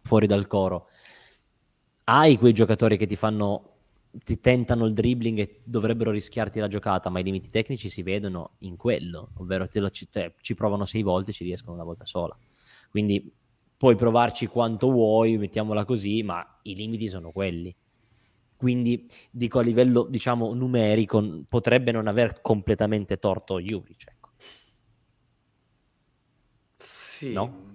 fuori 0.02 0.28
dal 0.28 0.46
coro. 0.46 0.88
Hai 2.04 2.38
quei 2.38 2.52
giocatori 2.52 2.96
che 2.96 3.06
ti 3.06 3.16
fanno 3.16 3.69
ti 4.12 4.40
tentano 4.40 4.86
il 4.86 4.92
dribbling 4.92 5.38
e 5.38 5.60
dovrebbero 5.64 6.10
rischiarti 6.10 6.58
la 6.58 6.68
giocata, 6.68 7.10
ma 7.10 7.20
i 7.20 7.22
limiti 7.22 7.48
tecnici 7.48 7.88
si 7.88 8.02
vedono 8.02 8.52
in 8.58 8.76
quello, 8.76 9.30
ovvero 9.36 9.68
lo, 9.72 9.90
ci, 9.90 10.08
te, 10.08 10.34
ci 10.40 10.54
provano 10.54 10.84
sei 10.84 11.02
volte 11.02 11.30
e 11.30 11.34
ci 11.34 11.44
riescono 11.44 11.74
una 11.74 11.84
volta 11.84 12.04
sola. 12.04 12.36
Quindi 12.90 13.32
puoi 13.76 13.94
provarci 13.94 14.46
quanto 14.46 14.90
vuoi, 14.90 15.38
mettiamola 15.38 15.84
così, 15.84 16.22
ma 16.22 16.44
i 16.62 16.74
limiti 16.74 17.08
sono 17.08 17.30
quelli. 17.30 17.74
Quindi 18.56 19.08
dico 19.30 19.58
a 19.58 19.62
livello, 19.62 20.02
diciamo, 20.02 20.52
numerico, 20.52 21.44
potrebbe 21.48 21.92
non 21.92 22.06
aver 22.06 22.42
completamente 22.42 23.18
torto 23.18 23.58
Juric. 23.58 24.04
Ecco. 24.06 24.30
Sì. 26.76 27.32
No? 27.32 27.69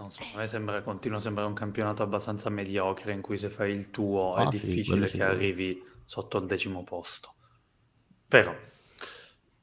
Non 0.00 0.10
so, 0.10 0.22
a 0.34 0.38
me 0.38 0.46
sembra, 0.46 0.80
continua 0.80 1.18
a 1.18 1.20
sembrare 1.20 1.46
un 1.46 1.54
campionato 1.54 2.02
abbastanza 2.02 2.48
mediocre 2.48 3.12
in 3.12 3.20
cui 3.20 3.36
se 3.36 3.50
fai 3.50 3.72
il 3.72 3.90
tuo 3.90 4.32
ah, 4.32 4.44
è 4.44 4.48
difficile 4.48 5.06
sì, 5.06 5.18
che 5.18 5.22
arrivi 5.22 5.84
sotto 6.04 6.38
il 6.38 6.46
decimo 6.46 6.82
posto. 6.84 7.34
Però 8.26 8.50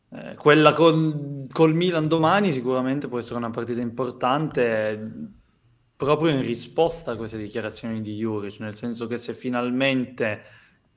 eh, 0.10 0.36
quella 0.36 0.74
con, 0.74 1.48
col 1.52 1.74
Milan 1.74 2.08
domani 2.08 2.52
sicuramente 2.52 3.08
può 3.08 3.18
essere 3.18 3.40
una 3.40 3.50
partita 3.50 3.82
importante 3.82 5.34
proprio 5.96 6.30
in 6.30 6.42
risposta 6.42 7.14
a 7.14 7.16
queste 7.16 7.40
dichiarazioni 7.40 8.02
di 8.02 8.16
Juric, 8.18 8.60
nel 8.60 8.76
senso 8.76 9.08
che 9.08 9.18
se 9.18 9.34
finalmente 9.34 10.44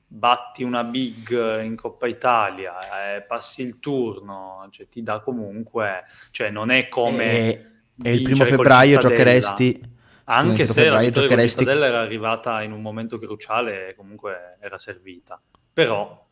batti 0.05 0.61
una 0.61 0.83
big 0.83 1.63
in 1.63 1.75
Coppa 1.75 2.05
Italia 2.05 3.15
e 3.15 3.23
passi 3.23 3.63
il 3.63 3.79
turno, 3.79 4.67
cioè 4.69 4.87
ti 4.87 5.01
dà 5.01 5.19
comunque, 5.19 6.03
cioè 6.29 6.51
non 6.51 6.69
è 6.69 6.87
come... 6.89 7.23
E, 7.23 7.65
e 8.03 8.13
il 8.13 8.21
primo 8.23 8.45
febbraio 8.45 8.97
giocheresti... 8.99 9.89
Anche 10.23 10.65
se 10.65 10.87
la 10.87 10.99
vittoria 10.99 11.27
giocheresti... 11.27 11.65
con 11.65 11.83
era 11.83 11.99
arrivata 11.99 12.61
in 12.61 12.71
un 12.71 12.81
momento 12.81 13.17
cruciale 13.17 13.89
e 13.89 13.95
comunque 13.95 14.57
era 14.61 14.77
servita. 14.77 15.41
Però... 15.73 16.27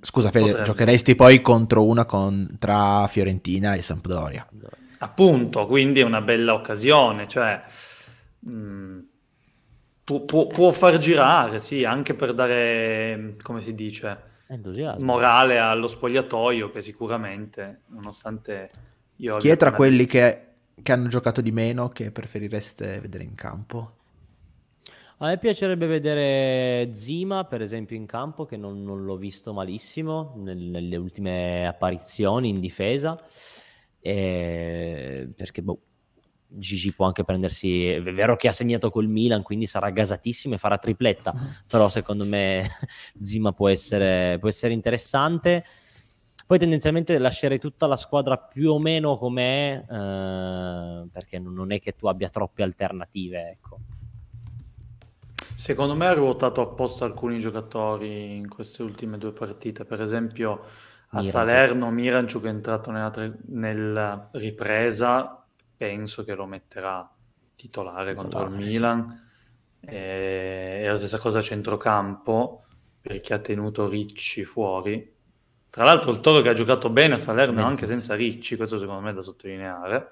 Scusa 0.00 0.30
Fede, 0.30 0.46
potrebbe... 0.46 0.64
giocheresti 0.64 1.14
poi 1.14 1.40
contro 1.42 1.84
una 1.84 2.04
con... 2.04 2.56
tra 2.58 3.06
Fiorentina 3.08 3.74
e 3.74 3.82
Sampdoria. 3.82 4.48
Appunto, 4.98 5.66
quindi 5.66 6.00
è 6.00 6.04
una 6.04 6.22
bella 6.22 6.54
occasione, 6.54 7.28
cioè 7.28 7.62
mh, 8.38 8.50
mm, 8.50 8.98
può, 10.04 10.20
può, 10.20 10.46
può, 10.46 10.70
far 10.70 10.96
girare, 10.98 11.58
sì, 11.58 11.84
anche 11.84 12.14
per 12.14 12.32
dare, 12.32 13.34
come 13.42 13.60
si 13.60 13.74
dice, 13.74 14.18
Entusiasmo. 14.46 15.04
morale 15.04 15.58
allo 15.58 15.88
spogliatoio 15.88 16.70
che 16.70 16.80
sicuramente, 16.80 17.82
nonostante 17.88 18.70
io... 19.16 19.36
Chi 19.36 19.48
è 19.48 19.56
tra 19.56 19.72
quelli 19.72 20.04
che, 20.04 20.45
che 20.82 20.92
hanno 20.92 21.08
giocato 21.08 21.40
di 21.40 21.52
meno 21.52 21.88
che 21.88 22.10
preferireste 22.10 23.00
vedere 23.00 23.24
in 23.24 23.34
campo? 23.34 23.92
A 25.18 25.28
me 25.28 25.38
piacerebbe 25.38 25.86
vedere 25.86 26.94
Zima, 26.94 27.44
per 27.44 27.62
esempio, 27.62 27.96
in 27.96 28.06
campo, 28.06 28.44
che 28.44 28.56
non, 28.56 28.82
non 28.82 29.04
l'ho 29.04 29.16
visto 29.16 29.52
malissimo 29.54 30.34
nelle 30.36 30.96
ultime 30.96 31.66
apparizioni 31.66 32.50
in 32.50 32.60
difesa 32.60 33.18
eh, 34.06 35.28
perché 35.34 35.62
boh, 35.62 35.80
Gigi 36.46 36.92
può 36.92 37.06
anche 37.06 37.24
prendersi, 37.24 37.88
è 37.88 38.00
vero 38.00 38.36
che 38.36 38.46
ha 38.46 38.52
segnato 38.52 38.88
col 38.88 39.08
Milan, 39.08 39.42
quindi 39.42 39.66
sarà 39.66 39.90
gasatissimo 39.90 40.54
e 40.54 40.58
farà 40.58 40.78
tripletta, 40.78 41.34
però 41.66 41.88
secondo 41.88 42.24
me 42.24 42.68
Zima 43.20 43.52
può 43.52 43.68
essere, 43.68 44.38
può 44.38 44.48
essere 44.48 44.72
interessante. 44.72 45.64
Poi 46.46 46.58
tendenzialmente 46.58 47.18
lascerei 47.18 47.58
tutta 47.58 47.88
la 47.88 47.96
squadra 47.96 48.38
più 48.38 48.70
o 48.70 48.78
meno 48.78 49.18
com'è, 49.18 49.84
eh, 49.84 51.08
perché 51.10 51.40
non 51.40 51.72
è 51.72 51.80
che 51.80 51.96
tu 51.96 52.06
abbia 52.06 52.28
troppe 52.28 52.62
alternative, 52.62 53.50
ecco. 53.50 53.78
Secondo 55.56 55.96
me 55.96 56.06
ha 56.06 56.12
ruotato 56.12 56.60
apposta 56.60 57.04
alcuni 57.04 57.40
giocatori 57.40 58.36
in 58.36 58.48
queste 58.48 58.84
ultime 58.84 59.18
due 59.18 59.32
partite, 59.32 59.84
per 59.84 60.00
esempio 60.00 60.52
a 61.08 61.18
Miranchuk. 61.18 61.30
Salerno 61.32 61.90
Miranciuk 61.90 62.44
è 62.44 62.48
entrato 62.48 62.92
nella, 62.92 63.10
tre... 63.10 63.38
nella, 63.46 64.28
ripresa, 64.34 65.44
penso 65.76 66.22
che 66.22 66.34
lo 66.34 66.46
metterà 66.46 67.10
titolare, 67.56 68.10
titolare 68.10 68.14
contro 68.14 68.44
il 68.44 68.50
Milan. 68.50 69.28
Sì. 69.80 69.86
E... 69.86 70.82
e 70.84 70.86
la 70.86 70.96
stessa 70.96 71.18
cosa 71.18 71.40
a 71.40 71.42
centrocampo, 71.42 72.66
perché 73.00 73.34
ha 73.34 73.38
tenuto 73.38 73.88
Ricci 73.88 74.44
fuori. 74.44 75.14
Tra 75.70 75.84
l'altro 75.84 76.10
il 76.10 76.20
Toro 76.20 76.40
che 76.40 76.48
ha 76.48 76.54
giocato 76.54 76.88
bene 76.88 77.14
a 77.14 77.18
Salerno 77.18 77.64
anche 77.64 77.86
senza 77.86 78.14
Ricci, 78.14 78.56
questo 78.56 78.78
secondo 78.78 79.00
me 79.02 79.10
è 79.10 79.14
da 79.14 79.20
sottolineare. 79.20 80.08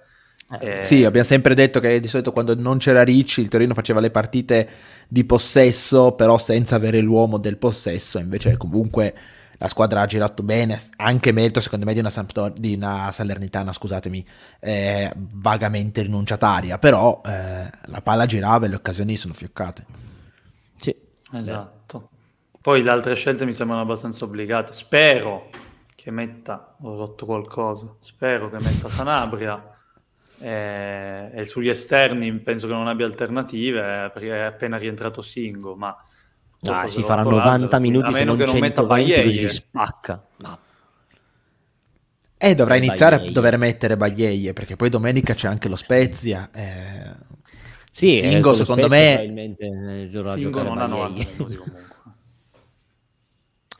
Eh, 0.60 0.82
sì, 0.82 1.04
abbiamo 1.04 1.26
sempre 1.26 1.54
detto 1.54 1.80
che 1.80 1.98
di 2.00 2.06
solito 2.06 2.30
quando 2.30 2.54
non 2.54 2.76
c'era 2.76 3.02
Ricci 3.02 3.40
il 3.40 3.48
Torino 3.48 3.72
faceva 3.72 4.00
le 4.00 4.10
partite 4.10 4.68
di 5.08 5.24
possesso, 5.24 6.12
però 6.12 6.36
senza 6.36 6.76
avere 6.76 7.00
l'uomo 7.00 7.38
del 7.38 7.56
possesso, 7.56 8.18
invece 8.18 8.56
comunque 8.58 9.14
la 9.56 9.68
squadra 9.68 10.02
ha 10.02 10.06
girato 10.06 10.42
bene, 10.42 10.78
anche 10.96 11.32
merito 11.32 11.60
secondo 11.60 11.86
me 11.86 11.94
di 11.94 12.00
una, 12.00 12.10
Sampdor- 12.10 12.58
di 12.58 12.74
una 12.74 13.10
Salernitana, 13.12 13.72
scusatemi, 13.72 14.26
eh, 14.60 15.10
vagamente 15.16 16.02
rinunciataria, 16.02 16.78
però 16.78 17.22
eh, 17.24 17.70
la 17.86 18.02
palla 18.02 18.26
girava 18.26 18.66
e 18.66 18.68
le 18.68 18.74
occasioni 18.74 19.16
sono 19.16 19.32
fioccate. 19.32 19.86
Sì, 20.76 20.94
esatto. 21.32 22.10
Poi 22.64 22.82
le 22.82 22.88
altre 22.88 23.14
scelte 23.14 23.44
mi 23.44 23.52
sembrano 23.52 23.82
abbastanza 23.82 24.24
obbligate. 24.24 24.72
Spero 24.72 25.50
che 25.94 26.10
metta, 26.10 26.76
ho 26.80 26.96
rotto 26.96 27.26
qualcosa, 27.26 27.94
spero 27.98 28.48
che 28.48 28.58
metta 28.58 28.88
Sanabria. 28.88 29.76
Eh, 30.40 31.30
e 31.30 31.44
sugli 31.44 31.68
esterni 31.68 32.32
penso 32.38 32.66
che 32.66 32.72
non 32.72 32.88
abbia 32.88 33.04
alternative 33.04 34.10
perché 34.14 34.30
è 34.30 34.44
appena 34.44 34.78
rientrato 34.78 35.20
Singo, 35.20 35.76
ma 35.76 35.94
Ah, 36.62 36.86
si 36.86 37.02
farà 37.02 37.20
90 37.20 37.78
minuti, 37.80 38.06
a 38.06 38.10
meno 38.12 38.18
se 38.18 38.24
non 38.24 38.36
che 38.38 38.44
non 38.46 38.60
metta 38.60 38.82
Bagliei, 38.82 39.30
si 39.30 39.46
spacca. 39.46 40.26
Ma... 40.38 40.58
E 42.38 42.54
dovrà 42.54 42.76
iniziare 42.76 43.16
Bagliei. 43.16 43.30
a 43.30 43.32
dover 43.34 43.58
mettere 43.58 43.98
Bagliei, 43.98 44.54
perché 44.54 44.76
poi 44.76 44.88
domenica 44.88 45.34
c'è 45.34 45.48
anche 45.48 45.68
lo 45.68 45.76
Spezia. 45.76 46.48
Eh... 46.50 47.12
Sì, 47.90 48.16
Singo 48.16 48.52
eh, 48.52 48.54
secondo 48.54 48.88
me... 48.88 49.22
Eh, 49.22 50.10
Singo 50.10 50.62
non 50.62 50.78
ha 50.78 50.86
90 50.86 51.30
minuti 51.36 51.56
comunque. 51.60 51.92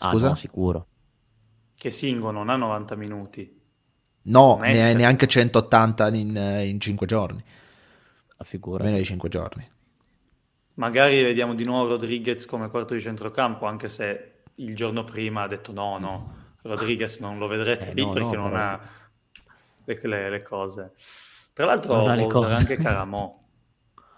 Ah, 0.06 0.10
Scusa? 0.10 0.28
no, 0.28 0.34
sicuro. 0.34 0.86
Che 1.76 1.90
Singo 1.90 2.30
non 2.30 2.48
ha 2.48 2.56
90 2.56 2.96
minuti. 2.96 3.62
No, 4.26 4.56
ne 4.60 4.94
neanche 4.94 5.26
180 5.26 6.08
in, 6.14 6.62
in 6.64 6.80
5 6.80 7.06
giorni. 7.06 7.42
A 8.36 8.44
figura. 8.44 8.84
Meno 8.84 8.96
di 8.96 9.04
5 9.04 9.28
giorni. 9.28 9.66
Magari 10.74 11.22
vediamo 11.22 11.54
di 11.54 11.64
nuovo 11.64 11.90
Rodriguez 11.90 12.46
come 12.46 12.68
quarto 12.68 12.94
di 12.94 13.00
centrocampo, 13.00 13.66
anche 13.66 13.88
se 13.88 14.42
il 14.56 14.74
giorno 14.74 15.04
prima 15.04 15.42
ha 15.42 15.46
detto 15.46 15.72
no, 15.72 15.98
no, 15.98 16.34
Rodriguez 16.62 17.18
non 17.20 17.38
lo 17.38 17.46
vedrete 17.46 17.90
eh, 17.90 17.94
lì 17.94 18.02
no, 18.02 18.10
perché 18.10 18.36
no, 18.36 18.42
non 18.42 18.50
però... 18.50 18.62
ha 18.62 18.80
le, 19.84 20.00
le, 20.02 20.30
le, 20.30 20.42
cose. 20.42 20.92
Tra 21.52 21.66
l'altro 21.66 22.02
può 22.02 22.38
usare 22.40 22.54
anche 22.54 22.76
Caramò. 22.76 23.32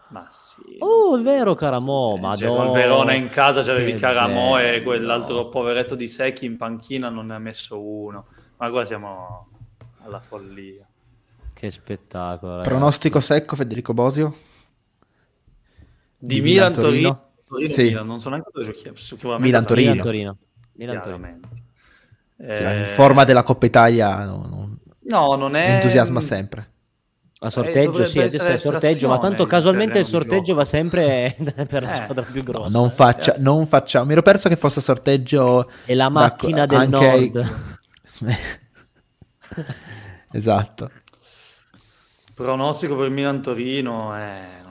Ma 0.08 0.26
sì. 0.28 0.76
Oh, 0.78 1.18
è 1.18 1.22
vero 1.22 1.54
Caramò, 1.54 2.16
ma 2.16 2.36
cioè, 2.36 2.48
col 2.48 2.70
Verona 2.70 3.12
in 3.14 3.28
casa 3.28 3.62
c'avevi 3.62 3.94
Caramò 3.94 4.54
bello. 4.54 4.76
e 4.76 4.82
quell'altro 4.82 5.48
poveretto 5.48 5.96
di 5.96 6.06
Secchi 6.06 6.44
in 6.44 6.56
panchina 6.56 7.08
non 7.08 7.26
ne 7.26 7.34
ha 7.34 7.38
messo 7.38 7.80
uno. 7.80 8.26
Ma 8.58 8.70
qua 8.70 8.84
siamo 8.84 9.48
alla 10.04 10.20
follia. 10.20 10.86
Che 11.52 11.70
spettacolo. 11.70 12.52
Ragazzi. 12.52 12.68
Pronostico 12.68 13.18
secco 13.18 13.56
Federico 13.56 13.94
Bosio? 13.94 14.36
Di, 16.18 16.40
Milan, 16.40 16.72
Torino. 16.72 17.30
Torino 17.48 17.68
sì. 17.68 17.84
Milan, 17.84 18.06
non 18.06 18.20
so 18.20 18.28
neanche 18.28 18.50
dove 18.52 18.66
giochiamo. 18.66 19.38
Milan 19.38 19.64
Torino. 19.64 19.90
Milan 19.90 20.04
Torino. 20.04 20.38
Milan 20.74 21.02
Torino. 21.02 21.40
Eh... 22.38 22.80
in 22.80 22.88
forma 22.90 23.24
della 23.24 23.42
Coppa 23.42 23.64
Italia 23.64 24.22
no, 24.26 24.44
no, 24.46 24.78
no 25.00 25.36
non 25.36 25.56
è 25.56 25.76
entusiasma 25.76 26.20
sempre. 26.20 26.74
A 27.38 27.50
sorteggio, 27.50 28.02
eh, 28.02 28.06
sì, 28.06 28.18
adesso 28.18 28.44
è 28.44 28.56
sorteggio, 28.56 29.08
ma 29.08 29.18
tanto 29.18 29.44
casualmente 29.44 29.98
il 29.98 30.06
sorteggio 30.06 30.54
va 30.54 30.64
sempre 30.64 31.36
per 31.68 31.82
la 31.82 32.00
eh, 32.00 32.02
squadra 32.02 32.24
più 32.24 32.42
grossa. 32.42 32.68
No, 32.70 32.78
non, 32.80 32.90
faccia, 32.90 33.34
eh. 33.34 33.38
non 33.40 33.66
facciamo. 33.66 34.06
Mi 34.06 34.12
ero 34.12 34.22
perso 34.22 34.48
che 34.48 34.56
fosse 34.56 34.80
sorteggio. 34.80 35.70
E 35.84 35.94
la 35.94 36.08
macchina 36.08 36.64
da, 36.64 36.78
del 36.78 36.94
anche... 36.94 37.30
nord. 37.34 37.78
esatto. 40.32 40.90
Pronostico 42.34 42.96
per 42.96 43.10
Milan 43.10 43.42
Torino 43.42 44.14
è 44.14 44.64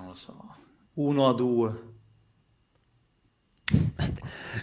1 0.95 1.27
a 1.27 1.33
2. 1.33 1.73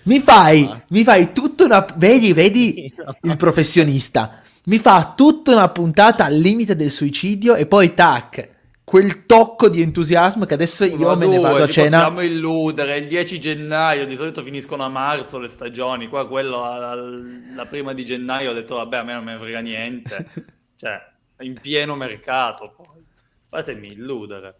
Mi 0.05 0.20
fai, 0.20 0.64
ah. 0.64 0.82
mi 0.88 1.05
fai 1.05 1.32
tutta 1.32 1.64
una... 1.64 1.86
Vedi, 1.96 2.32
vedi 2.32 2.92
il 3.22 3.36
professionista. 3.36 4.41
Mi 4.64 4.78
fa 4.78 5.14
tutta 5.16 5.52
una 5.52 5.68
puntata 5.70 6.24
al 6.24 6.36
limite 6.36 6.76
del 6.76 6.90
suicidio 6.90 7.56
e 7.56 7.66
poi 7.66 7.94
tac, 7.94 8.50
quel 8.84 9.26
tocco 9.26 9.68
di 9.68 9.82
entusiasmo 9.82 10.44
che 10.44 10.54
adesso 10.54 10.84
io 10.84 10.94
Uno, 10.94 11.16
me 11.16 11.26
ne 11.26 11.34
due, 11.36 11.42
vado 11.42 11.62
a 11.64 11.66
ci 11.66 11.72
cena. 11.72 11.98
Possiamo 11.98 12.20
illudere, 12.20 12.98
il 12.98 13.08
10 13.08 13.40
gennaio, 13.40 14.06
di 14.06 14.14
solito 14.14 14.40
finiscono 14.42 14.84
a 14.84 14.88
marzo 14.88 15.38
le 15.38 15.48
stagioni, 15.48 16.06
qua 16.06 16.28
quello 16.28 16.62
al- 16.62 17.52
la 17.56 17.66
prima 17.66 17.92
di 17.92 18.04
gennaio 18.04 18.50
ho 18.50 18.54
detto 18.54 18.76
vabbè 18.76 18.98
a 18.98 19.02
me 19.02 19.14
non 19.14 19.24
me 19.24 19.32
ne 19.32 19.38
frega 19.38 19.60
niente, 19.60 20.28
cioè 20.76 21.10
in 21.40 21.58
pieno 21.60 21.96
mercato 21.96 22.72
poi, 22.76 23.02
fatemi 23.48 23.88
illudere. 23.88 24.54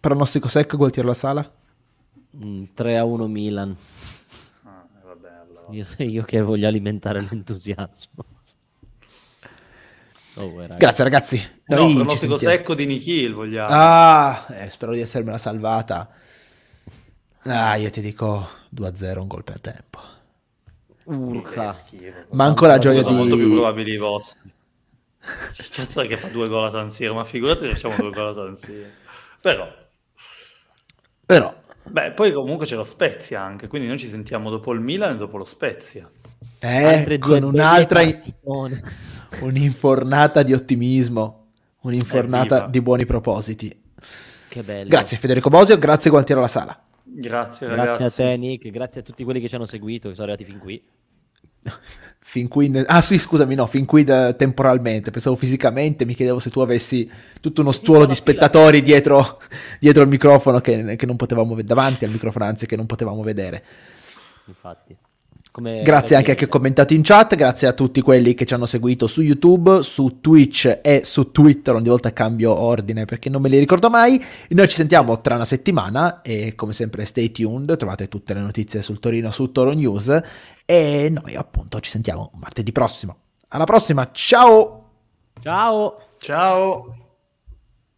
Pronostico 0.00 0.48
secco, 0.48 0.76
Gualtiero 0.76 1.08
La 1.08 1.14
Sala? 1.14 1.52
Mm, 2.44 2.64
3 2.74 2.98
a 2.98 3.04
1 3.04 3.28
Milan. 3.28 3.76
Ah, 4.64 4.84
eh, 4.96 5.06
vabbè, 5.06 5.28
allora. 5.28 5.66
Io, 5.70 5.86
io 5.98 6.24
che 6.24 6.40
voglio 6.40 6.66
alimentare 6.66 7.20
l'entusiasmo. 7.30 8.24
Oh, 10.36 10.46
uè, 10.46 10.62
raga. 10.66 10.76
Grazie 10.76 11.04
ragazzi. 11.04 11.48
No, 11.66 11.76
Noi 11.76 11.88
ci 11.88 11.94
pronostico 11.94 12.32
sentiamo. 12.36 12.54
secco 12.56 12.74
di 12.74 12.86
Nikhil 12.86 13.34
vogliamo. 13.34 13.68
Ah, 13.70 14.46
eh, 14.50 14.70
spero 14.70 14.92
di 14.92 15.00
essermela 15.00 15.38
salvata. 15.38 16.10
Ah, 17.44 17.76
io 17.76 17.90
ti 17.90 18.00
dico 18.00 18.48
2-0, 18.74 19.18
un 19.18 19.28
gol 19.28 19.44
per 19.44 19.60
tempo. 19.60 20.00
Urca. 21.04 21.72
Schifo. 21.72 22.24
Manco 22.30 22.66
la 22.66 22.78
gioia 22.78 23.02
Sono 23.02 23.18
molto 23.18 23.36
più 23.36 23.48
di... 23.48 23.52
probabili 23.52 23.92
i 23.92 23.98
vostri. 23.98 24.52
Cazzo 25.24 26.00
è 26.00 26.06
che 26.06 26.16
fa 26.16 26.28
due 26.28 26.48
gol 26.48 26.64
a 26.64 26.70
San 26.70 26.90
Siro, 26.90 27.14
ma 27.14 27.24
figurati 27.24 27.60
se 27.60 27.70
facciamo 27.70 27.96
due 27.96 28.10
gol 28.10 28.28
a 28.28 28.32
San 28.32 28.56
Siro. 28.56 28.88
Però, 29.40 29.68
Però, 31.26 31.54
beh, 31.90 32.12
poi 32.12 32.32
comunque 32.32 32.66
c'è 32.66 32.76
lo 32.76 32.84
Spezia 32.84 33.42
anche, 33.42 33.68
quindi 33.68 33.88
noi 33.88 33.98
ci 33.98 34.06
sentiamo 34.06 34.50
dopo 34.50 34.72
il 34.72 34.80
Milan 34.80 35.12
e 35.12 35.16
dopo 35.16 35.36
lo 35.36 35.44
Spezia. 35.44 36.10
Eh, 36.58 37.18
con 37.18 37.42
un'altra... 37.42 38.00
partitone. 38.00 38.82
Un'infornata 39.44 40.42
di 40.42 40.52
ottimismo, 40.52 41.46
un'infornata 41.82 42.66
di 42.66 42.80
buoni 42.80 43.04
propositi. 43.04 43.82
Che 44.48 44.62
bello. 44.62 44.88
Grazie 44.88 45.16
Federico 45.16 45.48
Bosio, 45.48 45.78
grazie 45.78 46.10
Gualtiero 46.10 46.40
La 46.40 46.48
Sala. 46.48 46.84
Grazie 47.02 47.68
ragazzi. 47.68 47.98
Grazie 47.98 48.24
a 48.24 48.28
te, 48.30 48.36
Nick. 48.36 48.70
Grazie 48.70 49.00
a 49.00 49.04
tutti 49.04 49.24
quelli 49.24 49.40
che 49.40 49.48
ci 49.48 49.54
hanno 49.54 49.66
seguito, 49.66 50.08
che 50.08 50.14
sono 50.14 50.32
arrivati 50.32 50.50
fin 50.50 50.60
qui. 50.60 50.82
Fin 52.26 52.48
qui, 52.48 52.68
ne- 52.68 52.84
ah 52.86 53.02
sì 53.02 53.18
scusami, 53.18 53.54
no, 53.54 53.66
fin 53.66 53.84
qui 53.84 54.02
da- 54.02 54.32
temporalmente, 54.32 55.10
pensavo 55.10 55.36
fisicamente, 55.36 56.06
mi 56.06 56.14
chiedevo 56.14 56.38
se 56.38 56.48
tu 56.48 56.60
avessi 56.60 57.08
tutto 57.38 57.60
uno 57.60 57.70
stuolo 57.70 58.06
di 58.06 58.14
spettatori 58.14 58.80
dietro, 58.80 59.38
dietro 59.78 60.02
il 60.02 60.08
microfono 60.08 60.60
che, 60.60 60.96
che 60.96 61.04
non 61.06 61.16
potevamo 61.16 61.50
vedere, 61.54 61.74
davanti 61.74 62.06
al 62.06 62.10
microfono 62.10 62.46
anzi 62.46 62.64
che 62.64 62.76
non 62.76 62.86
potevamo 62.86 63.22
vedere. 63.22 63.62
Infatti. 64.46 64.96
Come 65.54 65.82
Grazie 65.82 66.16
anche 66.16 66.32
a 66.32 66.34
chi 66.34 66.42
ha 66.42 66.48
commentato 66.48 66.94
in 66.94 67.02
chat, 67.04 67.36
grazie 67.36 67.68
a 67.68 67.72
tutti 67.74 68.00
quelli 68.00 68.34
che 68.34 68.44
ci 68.44 68.54
hanno 68.54 68.66
seguito 68.66 69.06
su 69.06 69.20
YouTube, 69.20 69.84
su 69.84 70.18
Twitch 70.20 70.80
e 70.82 71.02
su 71.04 71.30
Twitter, 71.30 71.76
ogni 71.76 71.86
volta 71.90 72.12
cambio 72.12 72.52
ordine 72.52 73.04
perché 73.04 73.30
non 73.30 73.40
me 73.40 73.48
li 73.48 73.60
ricordo 73.60 73.88
mai. 73.88 74.20
Noi 74.48 74.66
ci 74.66 74.74
sentiamo 74.74 75.20
tra 75.20 75.36
una 75.36 75.44
settimana 75.44 76.22
e 76.22 76.56
come 76.56 76.72
sempre 76.72 77.04
stay 77.04 77.30
tuned, 77.30 77.76
trovate 77.76 78.08
tutte 78.08 78.34
le 78.34 78.40
notizie 78.40 78.82
sul 78.82 78.98
Torino 78.98 79.30
su 79.30 79.52
Toro 79.52 79.70
News 79.70 80.20
e 80.64 81.08
noi 81.08 81.36
appunto 81.36 81.78
ci 81.78 81.90
sentiamo 81.90 82.32
martedì 82.40 82.72
prossimo. 82.72 83.18
Alla 83.46 83.62
prossima, 83.62 84.10
ciao! 84.10 84.88
Ciao! 85.40 85.98
Ciao. 86.18 87.03